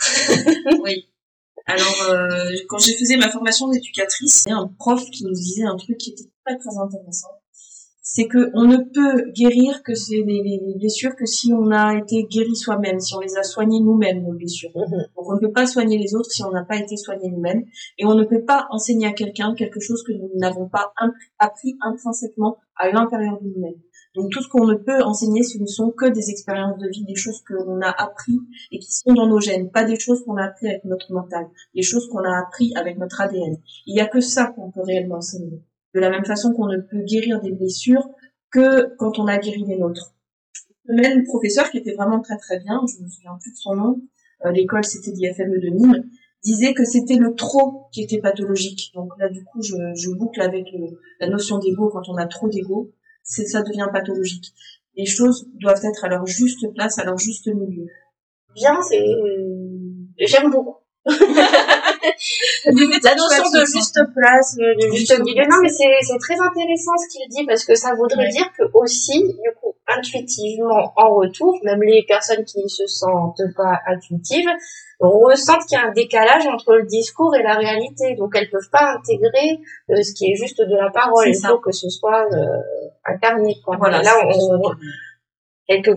oui. 0.82 1.06
Alors, 1.66 2.02
euh, 2.10 2.50
quand 2.68 2.78
je 2.78 2.92
faisais 2.92 3.16
ma 3.16 3.30
formation 3.30 3.68
d'éducatrice, 3.68 4.44
il 4.46 4.50
y 4.50 4.52
a 4.52 4.56
un 4.56 4.68
prof 4.78 5.02
qui 5.10 5.24
nous 5.24 5.34
disait 5.34 5.64
un 5.64 5.76
truc 5.76 5.98
qui 5.98 6.10
était 6.10 6.30
très 6.44 6.58
très 6.58 6.76
intéressant. 6.78 7.28
C'est 8.02 8.26
que 8.28 8.50
on 8.54 8.64
ne 8.64 8.78
peut 8.78 9.30
guérir 9.32 9.82
que 9.82 9.94
c'est 9.94 10.16
les, 10.16 10.42
les- 10.42 10.60
les 10.66 10.74
blessures 10.78 11.14
que 11.16 11.26
si 11.26 11.52
on 11.52 11.70
a 11.70 11.96
été 11.98 12.24
guéri 12.24 12.56
soi-même, 12.56 12.98
si 12.98 13.14
on 13.14 13.20
les 13.20 13.36
a 13.36 13.42
soignées 13.42 13.80
nous-mêmes 13.80 14.22
nos 14.22 14.32
blessures. 14.32 14.70
Mhm. 14.74 15.04
Donc 15.16 15.28
on 15.28 15.34
ne 15.34 15.40
peut 15.40 15.52
pas 15.52 15.66
soigner 15.66 15.98
les 15.98 16.14
autres 16.14 16.30
si 16.30 16.42
on 16.42 16.50
n'a 16.50 16.64
pas 16.64 16.76
été 16.76 16.96
soigné 16.96 17.28
nous-mêmes, 17.30 17.62
et 17.98 18.06
on 18.06 18.14
ne 18.14 18.24
peut 18.24 18.42
pas 18.44 18.66
enseigner 18.70 19.06
à 19.06 19.12
quelqu'un 19.12 19.54
quelque 19.54 19.80
chose 19.80 20.02
que 20.02 20.12
nous 20.12 20.30
n'avons 20.36 20.68
pas 20.68 20.92
appris 21.38 21.76
intrinsèquement 21.82 22.56
à 22.76 22.90
l'intérieur 22.90 23.38
de 23.42 23.48
nous-mêmes. 23.48 23.80
Donc 24.16 24.30
tout 24.32 24.42
ce 24.42 24.48
qu'on 24.48 24.66
ne 24.66 24.74
peut 24.74 25.02
enseigner, 25.04 25.42
ce 25.44 25.58
ne 25.58 25.66
sont 25.66 25.92
que 25.92 26.06
des 26.06 26.30
expériences 26.30 26.78
de 26.78 26.88
vie, 26.88 27.04
des 27.04 27.14
choses 27.14 27.42
que 27.46 27.54
l'on 27.54 27.80
a 27.80 27.90
appris 27.90 28.40
et 28.72 28.78
qui 28.80 28.90
sont 28.92 29.12
dans 29.12 29.28
nos 29.28 29.38
gènes, 29.38 29.70
pas 29.70 29.84
des 29.84 30.00
choses 30.00 30.24
qu'on 30.24 30.36
a 30.36 30.44
appris 30.46 30.66
avec 30.68 30.84
notre 30.84 31.12
mental, 31.12 31.46
des 31.76 31.82
choses 31.82 32.08
qu'on 32.08 32.24
a 32.24 32.38
appris 32.40 32.72
avec 32.74 32.98
notre 32.98 33.20
ADN. 33.20 33.58
Il 33.86 33.94
n'y 33.94 34.00
a 34.00 34.06
que 34.08 34.20
ça 34.20 34.46
qu'on 34.46 34.72
peut 34.72 34.82
réellement 34.82 35.16
enseigner. 35.16 35.62
De 35.94 36.00
la 36.00 36.10
même 36.10 36.24
façon 36.24 36.52
qu'on 36.52 36.66
ne 36.66 36.78
peut 36.78 37.02
guérir 37.02 37.40
des 37.40 37.52
blessures 37.52 38.08
que 38.50 38.94
quand 38.96 39.18
on 39.18 39.26
a 39.26 39.38
guéri 39.38 39.64
les 39.66 39.76
nôtres. 39.76 40.14
Même 40.88 41.24
professeur 41.24 41.70
qui 41.70 41.78
était 41.78 41.94
vraiment 41.94 42.20
très 42.20 42.36
très 42.36 42.58
bien, 42.58 42.80
je 42.86 43.02
me 43.02 43.08
souviens 43.08 43.36
plus 43.40 43.52
de 43.52 43.56
son 43.56 43.74
nom, 43.74 44.00
euh, 44.44 44.50
l'école 44.50 44.84
c'était 44.84 45.12
l'IFME 45.12 45.58
de 45.60 45.68
Nîmes, 45.68 46.04
disait 46.42 46.74
que 46.74 46.84
c'était 46.84 47.16
le 47.16 47.34
trop 47.34 47.86
qui 47.92 48.02
était 48.02 48.18
pathologique. 48.18 48.90
Donc 48.94 49.12
là 49.18 49.28
du 49.28 49.44
coup 49.44 49.62
je, 49.62 49.74
je 49.94 50.10
boucle 50.10 50.40
avec 50.40 50.66
le- 50.72 50.98
la 51.20 51.28
notion 51.28 51.58
d'ego 51.58 51.90
quand 51.90 52.08
on 52.08 52.16
a 52.16 52.26
trop 52.26 52.48
d'ego, 52.48 52.90
c'est 53.22 53.44
ça 53.46 53.62
devient 53.62 53.88
pathologique. 53.92 54.52
Les 54.96 55.06
choses 55.06 55.48
doivent 55.60 55.84
être 55.84 56.04
à 56.04 56.08
leur 56.08 56.26
juste 56.26 56.72
place, 56.74 56.98
à 56.98 57.04
leur 57.04 57.18
juste 57.18 57.46
milieu. 57.46 57.86
Bien, 58.54 58.80
c'est 58.82 59.04
j'aime 60.18 60.50
beaucoup. 60.50 60.76
La 62.66 63.14
notion 63.14 63.50
de 63.50 63.64
juste 63.64 64.00
place, 64.14 64.56
de 64.56 64.96
juste 64.96 65.18
milieu. 65.20 65.44
Non, 65.48 65.56
mais 65.62 65.68
c'est 65.68 65.90
c'est 66.02 66.18
très 66.18 66.38
intéressant 66.40 66.92
ce 66.98 67.08
qu'il 67.12 67.28
dit 67.28 67.44
parce 67.46 67.64
que 67.64 67.74
ça 67.74 67.94
voudrait 67.94 68.24
Ouais. 68.24 68.28
dire 68.30 68.50
que 68.56 68.64
aussi, 68.74 69.22
du 69.22 69.50
coup, 69.60 69.74
intuitivement 69.86 70.92
en 70.96 71.14
retour, 71.14 71.58
même 71.64 71.82
les 71.82 72.04
personnes 72.06 72.44
qui 72.44 72.62
ne 72.62 72.68
se 72.68 72.86
sentent 72.86 73.42
pas 73.56 73.78
intuitives, 73.86 74.48
ressentent 75.00 75.64
qu'il 75.66 75.78
y 75.78 75.80
a 75.80 75.86
un 75.86 75.92
décalage 75.92 76.46
entre 76.46 76.74
le 76.76 76.84
discours 76.84 77.34
et 77.34 77.42
la 77.42 77.54
réalité. 77.54 78.14
Donc 78.16 78.32
elles 78.36 78.50
peuvent 78.50 78.70
pas 78.70 78.94
intégrer 78.98 79.58
euh, 79.90 80.02
ce 80.02 80.12
qui 80.12 80.30
est 80.30 80.36
juste 80.36 80.60
de 80.60 80.76
la 80.76 80.90
parole. 80.90 81.28
Il 81.28 81.34
faut 81.46 81.58
que 81.58 81.72
ce 81.72 81.88
soit 81.88 82.26
euh, 82.32 82.46
incarné. 83.06 83.56
Quoi. 83.64 83.76
Voilà, 83.78 84.02
là, 84.02 84.12
on, 84.26 84.60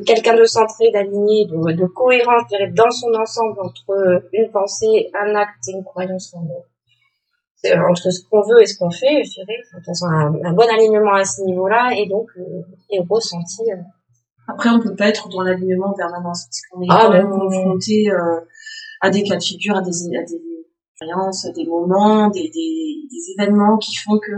quelqu'un 0.05 0.35
de 0.35 0.45
centré, 0.45 0.91
d'aligné, 0.91 1.45
de, 1.45 1.71
de 1.73 1.85
cohérent, 1.87 2.39
je 2.43 2.55
dirais, 2.55 2.71
dans 2.71 2.91
son 2.91 3.13
ensemble 3.19 3.59
entre 3.61 4.23
une 4.33 4.51
pensée, 4.51 5.09
un 5.13 5.35
acte 5.35 5.67
et 5.67 5.71
une 5.73 5.83
croyance 5.83 6.33
entre 7.71 8.11
ce 8.11 8.21
qu'on 8.29 8.41
veut 8.41 8.61
et 8.61 8.65
ce 8.65 8.77
qu'on 8.77 8.91
fait, 8.91 9.23
je 9.23 9.33
dirais, 9.33 9.57
de 9.71 9.77
toute 9.77 9.85
façon, 9.85 10.05
un, 10.07 10.53
bon 10.53 10.67
alignement 10.69 11.13
à 11.13 11.23
ce 11.23 11.41
niveau-là 11.43 11.91
et 11.97 12.07
donc 12.07 12.29
euh, 12.37 12.61
et 12.89 12.99
ressenti. 13.09 13.61
Euh. 13.71 13.77
Après, 14.47 14.69
on 14.69 14.79
peut 14.79 14.95
pas 14.95 15.07
être 15.07 15.29
dans 15.29 15.41
l'alignement 15.41 15.87
en 15.87 15.93
permanence 15.93 16.45
parce 16.45 16.61
qu'on 16.69 16.81
est 16.81 16.87
ah, 16.89 17.03
quand 17.03 17.13
même 17.13 17.29
confronté 17.29 18.09
euh, 18.11 18.41
à 19.01 19.09
des 19.09 19.23
cas 19.23 19.37
de 19.37 19.43
figure, 19.43 19.77
à 19.77 19.81
des, 19.81 20.17
à 20.17 20.23
des 20.23 20.41
expériences, 20.91 21.47
des 21.55 21.65
moments, 21.65 22.29
des, 22.29 22.49
des, 22.49 23.07
des, 23.09 23.33
événements 23.37 23.77
qui 23.77 23.95
font 23.95 24.19
que 24.19 24.31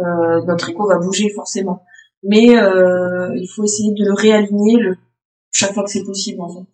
euh, 0.00 0.44
notre 0.46 0.70
écho 0.70 0.86
va 0.86 0.98
bouger 0.98 1.28
forcément. 1.34 1.82
Mais 2.22 2.56
euh, 2.56 3.34
il 3.36 3.48
faut 3.48 3.64
essayer 3.64 3.92
de 3.92 4.04
le 4.04 4.12
réaligner 4.12 4.76
le, 4.76 4.96
chaque 5.50 5.72
fois 5.72 5.84
que 5.84 5.90
c'est 5.90 6.04
possible 6.04 6.40
en 6.42 6.48
fait. 6.48 6.68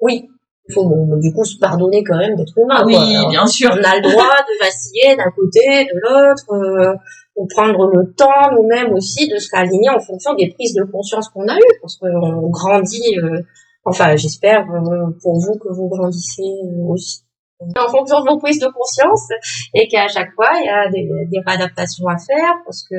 Oui, 0.00 0.28
il 0.68 0.74
faut 0.74 0.90
du 1.20 1.32
coup 1.32 1.44
se 1.44 1.58
pardonner 1.58 2.02
quand 2.04 2.18
même 2.18 2.36
d'être 2.36 2.58
humain. 2.58 2.82
Oui, 2.84 2.96
bien 3.30 3.46
sûr. 3.46 3.70
On 3.72 3.84
a 3.84 3.96
le 3.96 4.02
droit 4.02 4.24
de 4.24 4.64
vaciller 4.64 5.16
d'un 5.16 5.30
côté, 5.30 5.84
de 5.84 6.00
l'autre, 6.00 6.52
euh, 6.52 6.94
pour 7.34 7.48
prendre 7.48 7.90
le 7.92 8.12
temps 8.14 8.52
nous-mêmes 8.54 8.92
aussi 8.92 9.28
de 9.28 9.36
se 9.38 9.48
réaligner 9.54 9.90
en 9.90 10.00
fonction 10.00 10.34
des 10.34 10.50
prises 10.52 10.74
de 10.74 10.84
conscience 10.84 11.28
qu'on 11.28 11.46
a 11.48 11.56
eues, 11.56 11.78
parce 11.80 11.96
qu'on 11.96 12.48
grandit. 12.48 13.18
Euh, 13.18 13.42
enfin, 13.84 14.16
j'espère 14.16 14.66
euh, 14.70 15.10
pour 15.22 15.38
vous 15.40 15.58
que 15.58 15.68
vous 15.68 15.88
grandissez 15.88 16.42
euh, 16.42 16.92
aussi 16.92 17.23
en 17.60 17.88
fonction 17.88 18.20
de 18.20 18.30
vos 18.30 18.38
prises 18.38 18.58
de 18.58 18.68
conscience 18.68 19.28
et 19.74 19.88
qu'à 19.88 20.08
chaque 20.08 20.32
fois 20.34 20.50
il 20.60 20.66
y 20.66 20.68
a 20.68 20.90
des, 20.90 21.08
des 21.30 21.40
réadaptations 21.46 22.06
à 22.08 22.16
faire 22.16 22.54
parce 22.64 22.82
que 22.88 22.96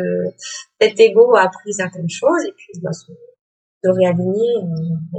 cet 0.80 1.00
ego 1.00 1.36
a 1.36 1.44
appris 1.44 1.74
certaines 1.74 2.10
choses 2.10 2.46
et 2.48 2.54
puis 2.56 2.68
il 2.74 2.82
doit 2.82 2.94
se, 2.94 3.12
se 3.84 3.90
réaligner 3.90 4.54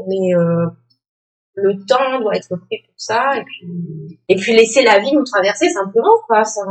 mais 0.08 0.34
euh, 0.34 0.66
le 1.54 1.84
temps 1.86 2.20
doit 2.20 2.36
être 2.36 2.56
pris 2.56 2.78
pour 2.86 2.94
ça 2.96 3.36
et 3.36 3.44
puis 3.44 4.18
et 4.28 4.36
puis 4.36 4.52
laisser 4.56 4.82
la 4.82 4.98
vie 4.98 5.12
nous 5.12 5.24
traverser 5.24 5.68
simplement 5.68 6.16
quoi 6.26 6.44
ça... 6.44 6.62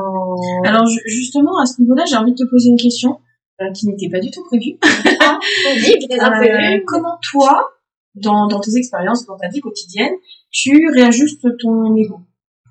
alors 0.65 0.85
justement 1.05 1.59
à 1.61 1.65
ce 1.65 1.81
niveau-là 1.81 2.03
j'ai 2.09 2.17
envie 2.17 2.33
de 2.33 2.43
te 2.43 2.49
poser 2.49 2.69
une 2.69 2.77
question 2.77 3.19
euh, 3.61 3.71
qui 3.71 3.87
n'était 3.87 4.09
pas 4.09 4.19
du 4.19 4.29
tout 4.31 4.43
prévue. 4.43 4.77
Ah, 5.21 5.39
euh, 6.43 6.79
comment 6.85 7.17
toi 7.31 7.63
dans, 8.15 8.47
dans 8.47 8.59
tes 8.59 8.75
expériences 8.75 9.25
dans 9.25 9.37
ta 9.37 9.47
vie 9.47 9.61
quotidienne 9.61 10.11
tu 10.51 10.89
réajustes 10.93 11.47
ton 11.59 11.95
ego? 11.95 12.19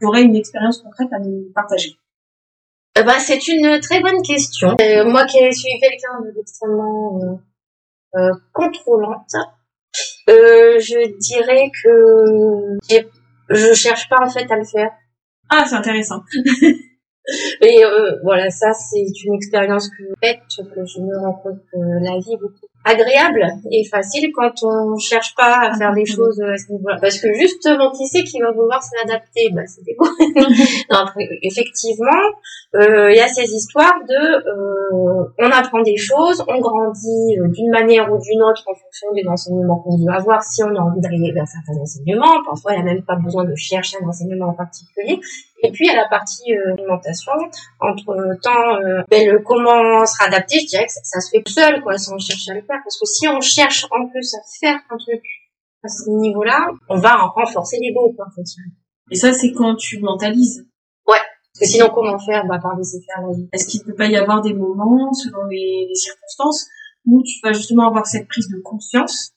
Tu 0.04 0.08
aurais 0.08 0.22
une 0.22 0.36
expérience 0.36 0.82
concrète 0.82 1.12
à 1.12 1.18
nous 1.18 1.50
partager 1.54 1.96
euh, 2.96 3.02
bah, 3.02 3.18
c'est 3.18 3.48
une 3.48 3.80
très 3.80 4.00
bonne 4.00 4.22
question. 4.22 4.76
Euh, 4.80 5.04
moi 5.04 5.24
qui 5.26 5.38
suis 5.52 5.80
quelqu'un 5.80 6.20
d'extrêmement 6.32 7.40
euh, 8.14 8.30
contrôlante, 8.52 9.34
je 10.28 11.18
dirais 11.18 11.72
que 11.82 12.78
je 13.48 13.74
cherche 13.74 14.08
pas 14.08 14.20
en 14.24 14.30
fait 14.30 14.48
à 14.48 14.56
le 14.56 14.64
faire. 14.64 14.92
Ah, 15.50 15.64
c'est 15.68 15.74
intéressant. 15.74 16.20
Et 17.62 17.82
voilà, 18.22 18.50
ça 18.50 18.72
c'est 18.72 19.06
une 19.24 19.34
expérience 19.34 19.88
que 19.88 20.04
que 20.22 20.86
je 20.86 21.00
me 21.00 21.18
rends 21.18 21.34
compte 21.42 21.58
que 21.72 21.78
la 22.04 22.20
vie 22.20 22.34
est 22.34 22.40
beaucoup 22.40 22.66
agréable 22.84 23.46
et 23.70 23.84
facile 23.88 24.30
quand 24.34 24.52
on 24.62 24.98
cherche 24.98 25.34
pas 25.34 25.68
à 25.68 25.76
faire 25.76 25.92
des 25.94 26.04
choses 26.04 26.40
à 26.40 26.56
ce 26.56 26.72
niveau-là. 26.72 26.98
Parce 27.00 27.18
que 27.18 27.32
justement, 27.34 27.90
qui 27.90 28.06
sait 28.06 28.22
qui 28.22 28.40
va 28.40 28.52
vouloir 28.52 28.82
s'adapter 28.82 29.48
Bah, 29.52 29.62
c'est 29.66 29.84
des 29.84 29.96
non, 30.90 31.04
effectivement, 31.42 32.22
euh, 32.74 33.10
il 33.10 33.16
y 33.16 33.20
a 33.20 33.28
ces 33.28 33.50
histoires 33.52 34.00
de, 34.08 34.14
euh, 34.14 35.24
on 35.38 35.50
apprend 35.50 35.82
des 35.82 35.96
choses, 35.96 36.44
on 36.48 36.60
grandit 36.60 37.38
euh, 37.38 37.48
d'une 37.48 37.70
manière 37.70 38.12
ou 38.12 38.18
d'une 38.20 38.42
autre 38.42 38.62
en 38.70 38.74
fonction 38.74 39.12
des 39.14 39.26
enseignements 39.26 39.78
qu'on 39.78 39.96
veut 39.96 40.12
avoir. 40.12 40.42
Si 40.42 40.62
on 40.62 40.74
a 40.74 40.80
envie 40.80 41.00
d'arriver 41.00 41.32
vers 41.32 41.48
certains 41.48 41.80
enseignements, 41.80 42.42
parfois 42.44 42.72
il 42.72 42.82
n'y 42.82 42.90
a 42.90 42.94
même 42.94 43.02
pas 43.02 43.16
besoin 43.16 43.44
de 43.44 43.54
chercher 43.54 43.96
un 44.02 44.08
enseignement 44.08 44.48
en 44.48 44.54
particulier. 44.54 45.20
Et 45.64 45.70
puis 45.72 45.88
à 45.88 45.96
la 45.96 46.06
partie 46.08 46.54
euh, 46.54 46.74
alimentation, 46.74 47.32
entre 47.80 48.36
temps, 48.42 48.76
euh, 48.82 49.02
ben, 49.10 49.26
le 49.26 49.38
comment 49.38 50.04
se 50.04 50.18
réadapter, 50.18 50.58
je 50.60 50.66
dirais 50.66 50.84
que 50.84 50.92
ça, 50.92 51.00
ça, 51.04 51.20
se 51.20 51.30
fait 51.30 51.42
tout 51.42 51.52
seul, 51.52 51.80
quoi, 51.80 51.96
sans 51.96 52.18
chercher 52.18 52.50
à 52.50 52.54
le 52.54 52.62
faire. 52.62 52.73
Parce 52.82 52.98
que 52.98 53.06
si 53.06 53.28
on 53.28 53.40
cherche 53.40 53.86
en 53.90 54.08
plus 54.08 54.34
à 54.34 54.38
faire 54.60 54.80
un 54.90 54.96
truc 54.96 55.22
à 55.82 55.88
ce 55.88 56.10
niveau-là, 56.10 56.68
on 56.88 56.98
va 56.98 57.24
en 57.24 57.30
renforcer 57.30 57.78
l'ego, 57.80 58.12
quoi, 58.16 58.26
en 58.26 58.34
fait. 58.34 58.42
Et 59.10 59.16
ça, 59.16 59.32
c'est 59.32 59.52
quand 59.52 59.76
tu 59.76 60.00
mentalises. 60.00 60.66
Ouais. 61.06 61.18
Parce 61.52 61.60
que 61.60 61.66
sinon, 61.66 61.90
comment 61.94 62.18
faire? 62.18 62.46
Bah, 62.46 62.58
par 62.62 62.76
laisser 62.76 62.98
faire 63.06 63.26
la 63.26 63.36
vie. 63.36 63.48
Est-ce 63.52 63.66
qu'il 63.66 63.82
peut 63.82 63.94
pas 63.94 64.06
y 64.06 64.16
avoir 64.16 64.40
des 64.40 64.54
moments, 64.54 65.12
selon 65.12 65.44
les, 65.46 65.86
les 65.88 65.94
circonstances, 65.94 66.66
où 67.06 67.22
tu 67.22 67.38
vas 67.42 67.52
justement 67.52 67.86
avoir 67.88 68.06
cette 68.06 68.28
prise 68.28 68.48
de 68.48 68.60
conscience 68.60 69.34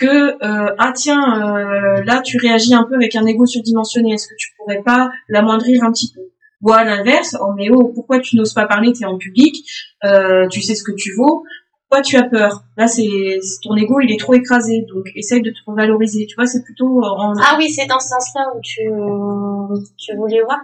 que 0.00 0.42
euh, 0.42 0.74
ah 0.78 0.92
tiens 0.96 1.54
euh, 1.54 2.02
là 2.04 2.22
tu 2.22 2.38
réagis 2.38 2.74
un 2.74 2.84
peu 2.84 2.94
avec 2.94 3.14
un 3.14 3.26
ego 3.26 3.44
surdimensionné 3.44 4.14
est-ce 4.14 4.26
que 4.26 4.34
tu 4.36 4.48
pourrais 4.56 4.82
pas 4.82 5.10
l'amoindrir 5.28 5.84
un 5.84 5.92
petit 5.92 6.10
peu? 6.12 6.22
Ou 6.62 6.72
à 6.72 6.84
l'inverse 6.84 7.36
oh 7.40 7.52
mais 7.54 7.68
oh 7.70 7.92
pourquoi 7.94 8.18
tu 8.18 8.36
n'oses 8.36 8.54
pas 8.54 8.66
parler? 8.66 8.92
T'es 8.92 9.04
en 9.04 9.18
public 9.18 9.62
euh, 10.04 10.48
tu 10.48 10.62
sais 10.62 10.74
ce 10.74 10.82
que 10.82 10.92
tu 10.92 11.14
vaux 11.14 11.44
toi 11.90 12.02
tu 12.02 12.16
as 12.16 12.24
peur? 12.24 12.62
Là, 12.76 12.86
c'est 12.86 13.40
ton 13.62 13.76
ego, 13.76 14.00
il 14.00 14.12
est 14.12 14.18
trop 14.18 14.34
écrasé, 14.34 14.86
donc 14.88 15.06
essaye 15.16 15.42
de 15.42 15.50
te 15.50 15.58
revaloriser. 15.66 16.26
Tu 16.26 16.36
vois, 16.36 16.46
c'est 16.46 16.62
plutôt 16.62 17.02
en... 17.02 17.34
Ah 17.38 17.56
oui, 17.58 17.70
c'est 17.70 17.86
dans 17.86 17.98
ce 17.98 18.08
sens-là 18.08 18.52
où 18.54 18.60
tu, 18.62 18.82
tu 19.98 20.16
voulais 20.16 20.42
voir. 20.42 20.58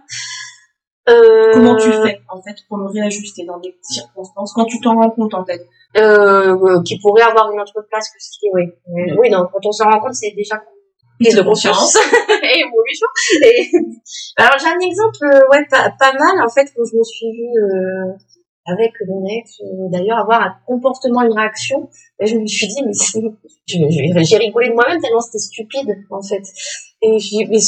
Euh... 1.09 1.53
Comment 1.53 1.77
tu 1.77 1.91
fais, 1.91 2.21
en 2.29 2.41
fait, 2.43 2.57
pour 2.69 2.79
le 2.79 2.87
réajuster 2.87 3.45
dans 3.45 3.59
des 3.59 3.77
circonstances, 3.83 4.53
quand 4.55 4.65
tu 4.65 4.81
t'en 4.81 4.95
rends 4.95 5.11
compte, 5.11 5.35
en 5.35 5.45
fait? 5.45 5.67
Euh, 5.97 6.83
Qui 6.83 6.99
pourrait 7.01 7.23
avoir 7.23 7.51
une 7.53 7.61
autre 7.61 7.85
place 7.89 8.09
que 8.11 8.17
ce 8.19 8.39
qui 8.39 8.49
oui. 8.53 8.65
Oui, 9.19 9.31
non, 9.31 9.47
quand 9.53 9.65
on 9.65 9.73
s'en 9.73 9.85
rend 9.85 10.01
compte, 10.01 10.15
c'est 10.15 10.33
déjà 10.37 10.63
prise 11.19 11.35
de 11.35 11.43
conscience 11.43 11.97
et 12.43 12.61
évolution. 12.61 13.07
Et... 13.43 13.71
Alors, 14.37 14.59
j'ai 14.61 14.67
un 14.67 14.81
exemple, 14.81 15.25
euh, 15.25 15.41
ouais, 15.51 15.65
pas, 15.71 15.91
pas 15.99 16.13
mal, 16.13 16.45
en 16.45 16.49
fait, 16.49 16.71
où 16.77 16.85
je 16.85 16.97
me 16.97 17.03
suis 17.03 17.33
vue... 17.33 17.53
Euh 17.63 18.36
avec 18.67 18.93
mon 19.07 19.25
ex, 19.27 19.61
euh, 19.61 19.89
d'ailleurs, 19.91 20.19
avoir 20.19 20.43
un 20.43 20.55
comportement, 20.67 21.23
une 21.23 21.33
réaction. 21.33 21.89
Et 22.21 22.27
je 22.27 22.37
me 22.37 22.47
suis 22.47 22.67
dit, 22.67 22.83
mais 22.85 22.93
j'ai 24.25 24.37
rigolé 24.37 24.69
de 24.69 24.75
moi-même 24.75 25.01
tellement 25.01 25.21
c'était 25.21 25.39
stupide, 25.39 25.97
en 26.11 26.23
fait. 26.23 26.43
Et 27.03 27.19
je 27.19 27.29
dis, 27.29 27.47
mais 27.47 27.59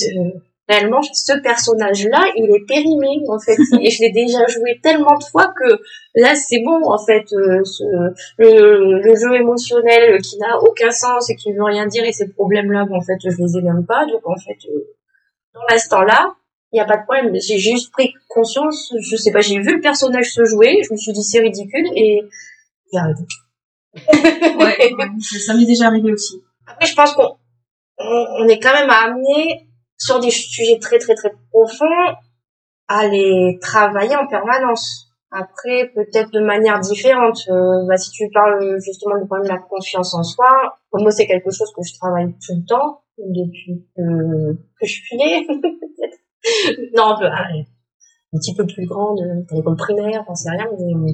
réellement, 0.68 1.00
ce 1.02 1.40
personnage-là, 1.40 2.24
il 2.37 2.44
est 2.44 2.66
périmé, 2.66 3.22
en 3.28 3.38
fait. 3.38 3.56
Et 3.80 3.90
je 3.90 4.02
l'ai 4.02 4.12
déjà 4.12 4.46
joué 4.48 4.80
tellement 4.82 5.16
de 5.16 5.24
fois 5.24 5.52
que 5.56 5.80
là, 6.14 6.34
c'est 6.34 6.61
bon, 6.61 6.80
en 6.84 6.98
fait. 6.98 7.24
Euh, 7.32 7.62
ce, 7.64 7.84
le, 8.38 9.00
le, 9.00 9.14
jeu 9.14 9.34
émotionnel 9.37 10.20
qui 10.20 10.37
n'a 10.38 10.58
aucun 10.61 10.90
sens 10.90 11.30
et 11.30 11.37
qui 11.37 11.50
ne 11.52 11.56
veut 11.56 11.64
rien 11.64 11.87
dire 11.87 12.04
et 12.04 12.12
ces 12.12 12.28
problèmes-là, 12.28 12.87
en 12.90 13.00
fait, 13.00 13.18
je 13.22 13.28
les 13.28 13.58
ai 13.58 13.62
même 13.62 13.87
pas. 13.87 14.04
Donc, 14.06 14.26
en 14.26 14.37
fait, 14.37 14.58
euh, 14.68 14.94
dans 15.54 15.62
l'instant-là, 15.70 16.34
il 16.72 16.76
n'y 16.76 16.81
a 16.81 16.85
pas 16.85 16.98
de 16.98 17.02
problème. 17.04 17.35
J'ai 17.35 17.59
juste 17.59 17.90
pris 17.92 18.12
conscience, 18.28 18.92
je 19.00 19.16
sais 19.16 19.33
pas, 19.33 19.40
j'ai 19.40 19.59
vu 19.59 19.76
le 19.76 19.81
personnage 19.81 20.33
se 20.33 20.44
jouer, 20.44 20.83
je 20.87 20.92
me 20.92 20.98
suis 20.98 21.12
dit 21.12 21.22
c'est 21.22 21.40
ridicule 21.40 21.87
et 21.96 22.20
j'ai 22.92 22.98
arrêté. 22.98 23.22
ouais, 23.96 24.92
ça 25.22 25.54
m'est 25.54 25.64
déjà 25.64 25.87
arrivé 25.87 26.12
aussi. 26.12 26.42
Après, 26.66 26.87
je 26.87 26.94
pense 26.94 27.12
qu'on 27.14 27.37
on 27.98 28.48
est 28.48 28.61
quand 28.61 28.74
même 28.74 28.90
amené 28.90 29.68
sur 29.96 30.20
des 30.20 30.31
sujets 30.31 30.78
très 30.78 30.98
très 30.98 31.14
très 31.14 31.33
profonds 31.50 31.87
à 32.87 33.09
les 33.09 33.59
travailler 33.61 34.16
en 34.16 34.26
permanence. 34.26 35.07
Après, 35.31 35.90
peut-être 35.94 36.31
de 36.31 36.40
manière 36.40 36.81
différente. 36.81 37.38
Euh, 37.50 37.87
bah, 37.87 37.98
si 37.98 38.11
tu 38.11 38.31
parles 38.33 38.78
justement 38.81 39.18
du 39.18 39.26
problème 39.26 39.46
de 39.46 39.52
la 39.52 39.59
confiance 39.59 40.14
en 40.14 40.22
soi, 40.22 40.76
pour 40.90 41.00
moi 41.00 41.11
c'est 41.11 41.26
quelque 41.26 41.50
chose 41.50 41.70
que 41.74 41.83
je 41.83 41.94
travaille 41.98 42.33
tout 42.33 42.54
le 42.54 42.64
temps 42.66 43.02
depuis 43.18 43.85
que, 43.96 44.52
que 44.52 44.87
je 44.87 44.92
suis 44.92 45.16
née, 45.16 45.46
non, 46.96 47.14
un 47.14 47.18
peu, 47.18 47.26
un 47.26 48.38
petit 48.38 48.54
peu 48.54 48.66
plus 48.66 48.87
grande, 48.87 49.20
à 49.20 49.54
l'école 49.54 49.76
primaire, 49.76 50.24
j'en 50.26 50.34
sais 50.34 50.50
rien, 50.50 50.66
mais, 50.78 51.12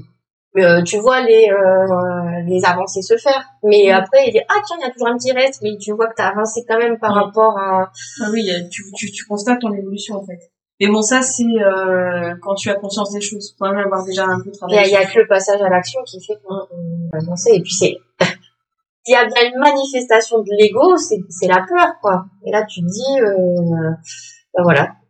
euh, 0.56 0.82
tu 0.82 0.98
vois 0.98 1.20
les, 1.22 1.50
euh, 1.50 2.42
les 2.46 2.64
avancées 2.64 3.02
se 3.02 3.16
faire. 3.16 3.44
Mais 3.64 3.90
après, 3.90 4.28
il 4.28 4.32
dit, 4.32 4.40
ah 4.48 4.60
tiens, 4.64 4.76
il 4.80 4.86
y 4.86 4.88
a 4.88 4.90
toujours 4.90 5.08
un 5.08 5.16
petit 5.16 5.32
reste, 5.32 5.62
mais 5.62 5.76
tu 5.80 5.92
vois 5.92 6.06
que 6.06 6.14
tu 6.14 6.22
as 6.22 6.28
avancé 6.28 6.64
quand 6.68 6.78
même 6.78 6.98
par 6.98 7.12
rapport 7.12 7.58
à... 7.58 7.90
Ah 8.22 8.28
oui, 8.32 8.48
tu, 8.70 8.84
tu, 8.94 9.10
tu 9.10 9.24
constates 9.24 9.60
ton 9.60 9.72
évolution 9.72 10.16
en 10.16 10.24
fait. 10.24 10.38
Mais 10.80 10.88
bon, 10.88 11.02
ça, 11.02 11.22
c'est 11.22 11.44
euh, 11.44 12.34
quand 12.42 12.54
tu 12.54 12.68
as 12.68 12.74
conscience 12.74 13.12
des 13.12 13.20
choses. 13.20 13.54
Faut 13.58 13.66
même 13.66 13.78
avoir 13.78 14.04
déjà 14.04 14.24
un 14.26 14.40
peu 14.40 14.50
travaillé. 14.50 14.82
Il 14.86 14.92
y, 14.92 14.96
a 14.96 15.04
que 15.04 15.20
le 15.20 15.26
passage 15.26 15.62
à 15.62 15.68
l'action 15.68 16.00
qui 16.04 16.24
fait 16.24 16.34
qu'on 16.44 16.66
avance. 17.16 17.46
Et 17.46 17.60
puis, 17.60 17.72
c'est... 17.72 17.96
il 19.06 19.12
y 19.12 19.14
a 19.14 19.24
bien 19.24 19.50
une 19.52 19.58
manifestation 19.60 20.38
de 20.40 20.50
l'ego, 20.58 20.96
c'est, 20.96 21.46
la 21.46 21.64
peur, 21.68 21.94
quoi. 22.02 22.24
Et 22.44 22.50
là, 22.50 22.64
tu 22.64 22.80
te 22.80 22.86
dis, 22.86 23.20
euh, 23.20 23.90
ben 24.56 24.62
voilà, 24.64 24.82
Euh, 24.82 25.03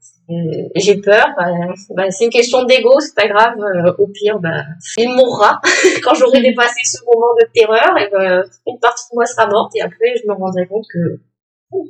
j'ai 0.76 1.00
peur, 1.00 1.26
bah, 1.36 1.46
bah, 1.90 2.10
c'est 2.10 2.24
une 2.24 2.30
question 2.30 2.64
d'ego, 2.64 2.98
c'est 3.00 3.14
pas 3.14 3.28
grave. 3.28 3.54
euh, 3.60 3.92
au 3.98 4.06
pire, 4.06 4.38
bah, 4.40 4.62
il 4.96 5.08
mourra 5.10 5.60
quand 6.04 6.14
j'aurai 6.14 6.40
dépassé 6.40 6.80
ce 6.84 6.98
moment 7.04 7.34
de 7.40 7.46
terreur. 7.54 7.96
Et 7.98 8.08
bah, 8.10 8.42
une 8.66 8.78
partie 8.78 9.04
de 9.10 9.14
moi 9.16 9.26
sera 9.26 9.46
morte 9.48 9.72
et 9.76 9.82
après, 9.82 10.14
je 10.22 10.26
me 10.28 10.34
rendrai 10.34 10.66
compte 10.66 10.86
que 10.92 11.20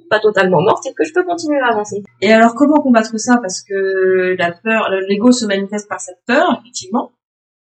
pas 0.09 0.19
totalement 0.19 0.63
morte 0.63 0.87
et 0.87 0.95
que 0.95 1.05
je 1.05 1.13
peux 1.13 1.25
continuer 1.25 1.61
à 1.61 1.69
avancer. 1.69 2.03
Et 2.23 2.33
alors, 2.33 2.55
comment 2.55 2.81
combattre 2.83 3.17
ça? 3.19 3.39
Parce 3.43 3.61
que 3.63 4.35
la 4.39 4.51
peur, 4.53 4.89
l'ego 5.09 5.31
se 5.31 5.45
manifeste 5.45 5.89
par 5.89 6.01
cette 6.01 6.21
peur, 6.27 6.59
effectivement. 6.61 7.13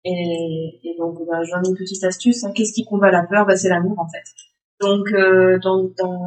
Et, 0.05 0.81
et 0.85 0.95
donc, 0.99 1.19
bah, 1.27 1.43
j'en 1.45 1.63
ai 1.63 1.69
une 1.69 1.77
petite 1.77 2.05
astuce. 2.05 2.45
hein. 2.45 2.53
Qu'est-ce 2.55 2.73
qui 2.73 2.85
combat 2.85 3.11
la 3.11 3.23
peur? 3.25 3.47
Bah, 3.47 3.57
C'est 3.57 3.69
l'amour, 3.71 3.99
en 3.99 4.07
fait. 4.09 4.25
Donc, 4.87 5.07
euh, 5.15 5.59
dans, 5.63 5.83
dans 5.99 6.27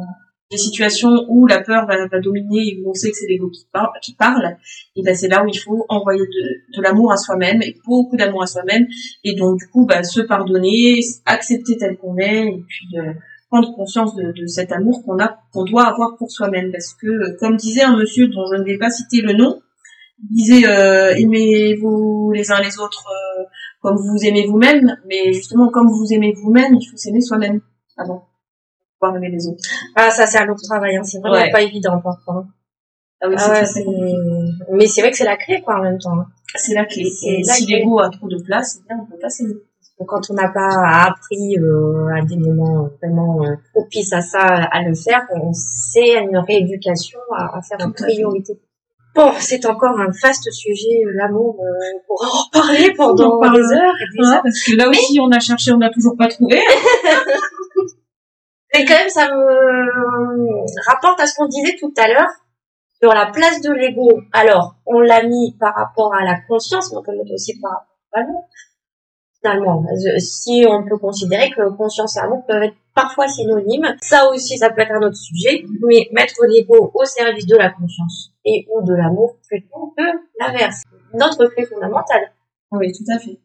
des 0.50 0.58
situations 0.58 1.24
où 1.28 1.46
la 1.46 1.60
peur 1.62 1.86
va, 1.86 2.20
dominer 2.20 2.68
et 2.68 2.80
où 2.80 2.90
on 2.90 2.94
sait 2.94 3.10
que 3.10 3.16
c'est 3.16 3.26
l'ego 3.26 3.50
qui, 3.50 3.66
qui 4.02 4.14
parle, 4.14 4.56
et 4.96 5.02
ben 5.02 5.14
c'est 5.14 5.28
là 5.28 5.42
où 5.44 5.48
il 5.48 5.58
faut 5.58 5.84
envoyer 5.88 6.20
de, 6.20 6.82
l'amour 6.82 7.12
à 7.12 7.16
soi-même, 7.16 7.62
et 7.62 7.76
beaucoup 7.86 8.16
d'amour 8.16 8.42
à 8.42 8.46
soi-même. 8.46 8.86
Et 9.24 9.34
donc, 9.34 9.58
du 9.58 9.68
coup, 9.68 9.86
bah, 9.86 10.02
se 10.02 10.20
pardonner, 10.20 11.00
accepter 11.26 11.76
tel 11.76 11.96
qu'on 11.96 12.16
est, 12.18 12.46
et 12.46 12.64
puis... 12.68 12.98
euh, 12.98 13.12
prendre 13.50 13.72
conscience 13.76 14.16
de, 14.16 14.32
de 14.32 14.46
cet 14.48 14.72
amour 14.72 15.04
qu'on 15.04 15.20
a, 15.20 15.38
qu'on 15.52 15.62
doit 15.62 15.84
avoir 15.84 16.16
pour 16.16 16.28
soi-même, 16.28 16.72
parce 16.72 16.92
que, 16.94 17.38
comme 17.38 17.56
disait 17.56 17.82
un 17.82 17.96
monsieur 17.96 18.26
dont 18.26 18.44
je 18.52 18.58
ne 18.58 18.64
vais 18.64 18.78
pas 18.78 18.90
citer 18.90 19.20
le 19.20 19.32
nom, 19.32 19.60
il 20.22 20.34
disait 20.34 20.66
euh, 20.66 21.14
aimez-vous 21.14 22.32
les 22.34 22.50
uns 22.50 22.60
les 22.60 22.78
autres 22.78 23.06
euh, 23.08 23.44
comme 23.80 23.96
vous 23.96 24.12
vous 24.16 24.24
aimez 24.24 24.46
vous-même, 24.46 24.96
mais 25.06 25.32
justement 25.32 25.68
comme 25.68 25.86
vous 25.86 25.98
vous 25.98 26.12
aimez 26.12 26.32
vous-même, 26.42 26.74
il 26.74 26.84
faut 26.90 26.96
s'aimer 26.96 27.20
soi-même 27.20 27.60
avant 27.96 28.26
les 29.12 29.46
autres. 29.48 29.62
Ah, 29.96 30.10
ça, 30.10 30.26
c'est 30.26 30.38
un 30.38 30.46
long 30.46 30.54
travail, 30.56 30.96
hein. 30.96 31.02
c'est 31.04 31.18
vraiment 31.18 31.34
Ouais. 31.36 31.50
pas 31.50 31.62
évident 31.62 32.00
parfois. 32.00 32.44
Ah 33.20 33.28
oui, 33.28 33.34
Ah 33.38 33.40
c'est 33.40 33.50
ouais, 33.50 33.56
très, 33.56 33.66
c'est-. 33.66 33.86
Mais 34.72 34.86
c'est 34.86 35.00
vrai 35.00 35.10
que 35.10 35.16
c'est 35.16 35.24
la 35.24 35.36
clé, 35.36 35.60
quoi, 35.62 35.78
en 35.78 35.82
même 35.82 35.98
temps. 35.98 36.16
C'est 36.54 36.74
la 36.74 36.84
clé. 36.84 37.04
c'est 37.04 37.26
Et 37.28 37.42
la 37.46 37.52
si 37.54 37.66
l'ego 37.66 37.98
a 38.00 38.10
trop 38.10 38.28
de 38.28 38.40
place, 38.42 38.78
eh 38.80 38.86
bien, 38.88 39.02
on 39.02 39.06
peut 39.10 39.18
pas 39.20 39.28
s'aimer. 39.30 39.54
Donc, 39.98 40.08
Quand 40.08 40.20
on 40.30 40.34
n'a 40.34 40.48
pas 40.48 41.06
appris 41.06 41.56
euh, 41.58 42.08
à 42.16 42.22
des 42.22 42.36
moments 42.36 42.88
vraiment 43.00 43.44
euh, 43.44 43.54
propices 43.72 44.12
à 44.12 44.20
ça, 44.20 44.40
à 44.40 44.82
le 44.82 44.94
faire, 44.94 45.22
on 45.32 45.52
sait 45.52 46.14
une 46.22 46.36
rééducation 46.36 47.20
à, 47.36 47.56
à 47.58 47.62
faire 47.62 47.78
en 47.86 47.92
priorité. 47.92 48.58
Bon, 49.14 49.30
c'est 49.38 49.64
encore 49.66 49.96
un 50.00 50.08
vaste 50.22 50.50
sujet, 50.50 51.04
euh, 51.06 51.12
l'amour. 51.14 51.60
euh, 51.60 51.70
on 51.94 52.06
pourra 52.08 52.26
en 52.26 52.42
reparler 52.46 52.92
pendant 52.96 53.38
des 53.52 53.60
heures 53.72 53.94
et 54.00 54.10
des 54.12 54.18
Voilà, 54.18 54.36
heures. 54.38 54.42
parce 54.42 54.60
que 54.64 54.76
là 54.76 54.88
aussi, 54.88 55.20
on 55.20 55.30
a 55.30 55.38
cherché, 55.38 55.70
on 55.72 55.78
n'a 55.78 55.90
toujours 55.90 56.16
pas 56.18 56.26
trouvé. 56.26 56.60
Et 58.76 58.84
quand 58.84 58.94
même, 58.94 59.08
ça 59.08 59.28
me 59.28 60.90
rapporte 60.90 61.20
à 61.20 61.26
ce 61.26 61.36
qu'on 61.36 61.46
disait 61.46 61.76
tout 61.78 61.94
à 61.96 62.08
l'heure 62.08 62.30
sur 63.00 63.12
la 63.14 63.26
place 63.26 63.60
de 63.60 63.70
l'ego. 63.70 64.20
Alors, 64.32 64.74
on 64.86 64.98
l'a 65.00 65.22
mis 65.22 65.56
par 65.60 65.74
rapport 65.74 66.12
à 66.14 66.24
la 66.24 66.40
conscience, 66.48 66.90
mais 66.90 66.98
on 66.98 67.02
peut 67.02 67.12
le 67.12 67.18
mettre 67.18 67.34
aussi 67.34 67.60
par 67.60 67.70
rapport 67.70 67.86
à 68.12 68.20
l'amour. 68.20 68.48
Finalement, 69.40 69.84
si 70.18 70.64
on 70.68 70.84
peut 70.84 70.98
considérer 70.98 71.50
que 71.50 71.68
conscience 71.76 72.16
et 72.16 72.20
amour 72.20 72.44
peuvent 72.46 72.62
être 72.62 72.76
parfois 72.94 73.28
synonymes, 73.28 73.94
ça 74.00 74.28
aussi, 74.30 74.56
ça 74.56 74.70
peut 74.70 74.80
être 74.80 74.92
un 74.92 75.06
autre 75.06 75.16
sujet, 75.16 75.64
mais 75.86 76.08
mettre 76.12 76.34
l'ego 76.48 76.90
au 76.94 77.04
service 77.04 77.46
de 77.46 77.56
la 77.56 77.70
conscience 77.70 78.32
et 78.44 78.66
ou 78.72 78.82
de 78.82 78.94
l'amour 78.94 79.36
plutôt 79.46 79.94
que 79.96 80.02
l'inverse. 80.40 80.82
Notre 81.12 81.46
clé 81.46 81.66
fondamentale. 81.66 82.32
Oui, 82.72 82.90
tout 82.92 83.04
à 83.14 83.18
fait. 83.18 83.38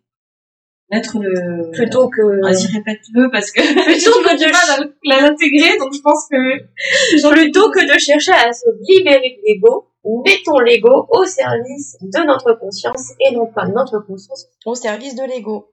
Mettre 0.92 1.20
le... 1.20 1.70
Plutôt 1.72 2.10
que, 2.10 2.42
Vas-y, 2.42 2.66
répète-le, 2.74 3.30
parce 3.32 3.52
que 3.52 3.62
plutôt 3.62 4.20
que 4.24 4.36
de 4.36 4.52
mal 4.52 5.20
à 5.20 5.22
l'intégrer, 5.22 5.78
donc 5.78 5.94
je 5.94 6.02
pense 6.02 6.28
que... 6.30 7.30
Plutôt 7.32 7.70
que 7.70 7.94
de 7.94 8.00
chercher 8.00 8.32
à 8.32 8.52
se 8.52 8.66
libérer 8.88 9.38
de 9.38 9.42
l'ego, 9.46 9.88
mettons 10.26 10.60
l'ego 10.60 11.08
au 11.12 11.26
service 11.26 11.98
de 12.02 12.26
notre 12.26 12.54
conscience 12.54 13.14
et 13.20 13.36
non 13.36 13.46
pas 13.48 13.68
notre 13.68 14.00
conscience 14.00 14.48
au 14.66 14.74
service 14.74 15.16
de 15.16 15.24
l'ego. 15.24 15.70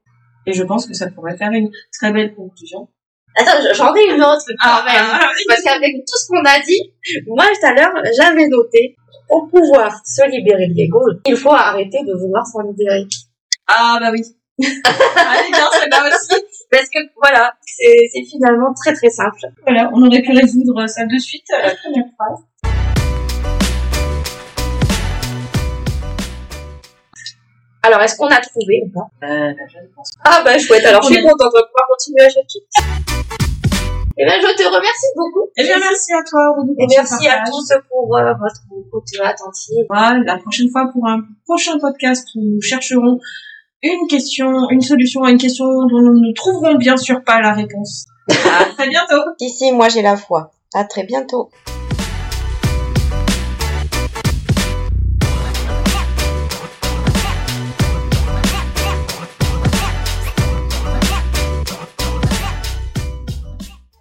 Et 0.47 0.53
je 0.53 0.63
pense 0.63 0.87
que 0.87 0.95
ça 0.95 1.09
pourrait 1.11 1.37
faire 1.37 1.51
une 1.51 1.71
très 1.93 2.13
belle 2.13 2.35
conclusion. 2.35 2.89
Attends, 3.39 3.63
j'en 3.75 3.95
ai 3.95 4.15
une 4.15 4.23
autre 4.23 4.45
quand 4.63 4.85
même. 4.85 4.95
ah, 4.97 5.31
Parce 5.49 5.63
qu'avec 5.63 5.95
tout 5.95 6.17
ce 6.17 6.27
qu'on 6.29 6.45
a 6.45 6.59
dit, 6.61 6.93
moi 7.27 7.45
tout 7.59 7.67
à 7.67 7.75
l'heure, 7.75 7.93
j'avais 8.17 8.49
noté, 8.49 8.97
pour 9.29 9.49
pouvoir 9.49 10.01
se 10.05 10.29
libérer 10.31 10.69
de 10.69 10.75
l'ego, 10.75 11.01
il 11.27 11.37
faut 11.37 11.53
arrêter 11.53 11.99
de 12.05 12.15
vouloir 12.15 12.47
s'en 12.47 12.61
libérer. 12.63 13.07
ah 13.67 13.99
bah 14.01 14.11
oui. 14.13 14.23
Allez, 14.59 15.51
bien, 15.51 15.69
c'est 15.73 15.89
là 15.89 16.09
aussi. 16.09 16.43
Parce 16.71 16.89
que 16.89 16.99
voilà, 17.17 17.53
c'est 17.63 18.25
finalement 18.25 18.73
très 18.75 18.95
très 18.95 19.11
simple. 19.11 19.41
Voilà, 19.63 19.91
on 19.93 20.03
aurait 20.07 20.23
pu 20.23 20.33
résoudre 20.33 20.87
ça 20.89 21.05
de 21.05 21.19
suite 21.19 21.47
à 21.51 21.67
la 21.67 21.75
première 21.75 22.07
phrase. 22.17 22.45
Alors, 27.83 28.01
est-ce 28.01 28.17
qu'on 28.17 28.27
a 28.27 28.41
trouvé 28.41 28.83
ou 28.85 28.91
pas? 28.91 29.27
Euh, 29.27 29.53
je 29.73 29.79
ne 29.79 29.95
pense 29.95 30.11
Ah 30.25 30.43
bah 30.45 30.59
chouette, 30.59 30.85
alors 30.87 31.03
je 31.03 31.15
suis 31.15 31.25
On 31.25 31.29
contente 31.31 31.53
de 31.55 31.63
pouvoir 31.67 31.87
continuer 31.91 32.23
à 32.23 32.29
chercher. 32.29 32.59
Eh 34.19 34.25
bien, 34.25 34.41
je 34.41 34.57
te 34.57 34.65
remercie 34.65 35.13
beaucoup. 35.15 35.51
Eh 35.57 35.63
bien, 35.63 35.79
merci 35.79 36.13
à 36.15 36.23
toi, 36.29 36.57
Et 36.79 36.87
merci 36.89 37.29
à 37.29 37.45
tous 37.45 37.73
pour 37.91 38.17
euh, 38.17 38.33
votre 38.41 38.63
écoute 38.81 39.05
attentive. 39.23 39.85
Voilà, 39.91 40.19
la 40.25 40.39
prochaine 40.39 40.71
fois 40.71 40.89
pour 40.91 41.07
un 41.07 41.21
prochain 41.45 41.79
podcast 41.79 42.27
où 42.35 42.41
nous 42.41 42.63
chercherons 42.63 43.21
une 43.83 44.07
question, 44.09 44.71
une 44.71 44.81
solution 44.81 45.23
à 45.23 45.31
une 45.31 45.39
question 45.39 45.65
dont 45.65 46.01
nous 46.01 46.21
ne 46.21 46.35
trouverons 46.35 46.77
bien 46.77 46.97
sûr 46.97 47.23
pas 47.25 47.41
la 47.41 47.53
réponse. 47.53 48.07
À 48.29 48.65
très 48.65 48.89
bientôt. 48.89 49.23
Ici, 49.41 49.71
moi 49.73 49.89
j'ai 49.89 50.03
la 50.03 50.17
foi. 50.17 50.51
À 50.75 50.85
très 50.85 51.05
bientôt. 51.05 51.51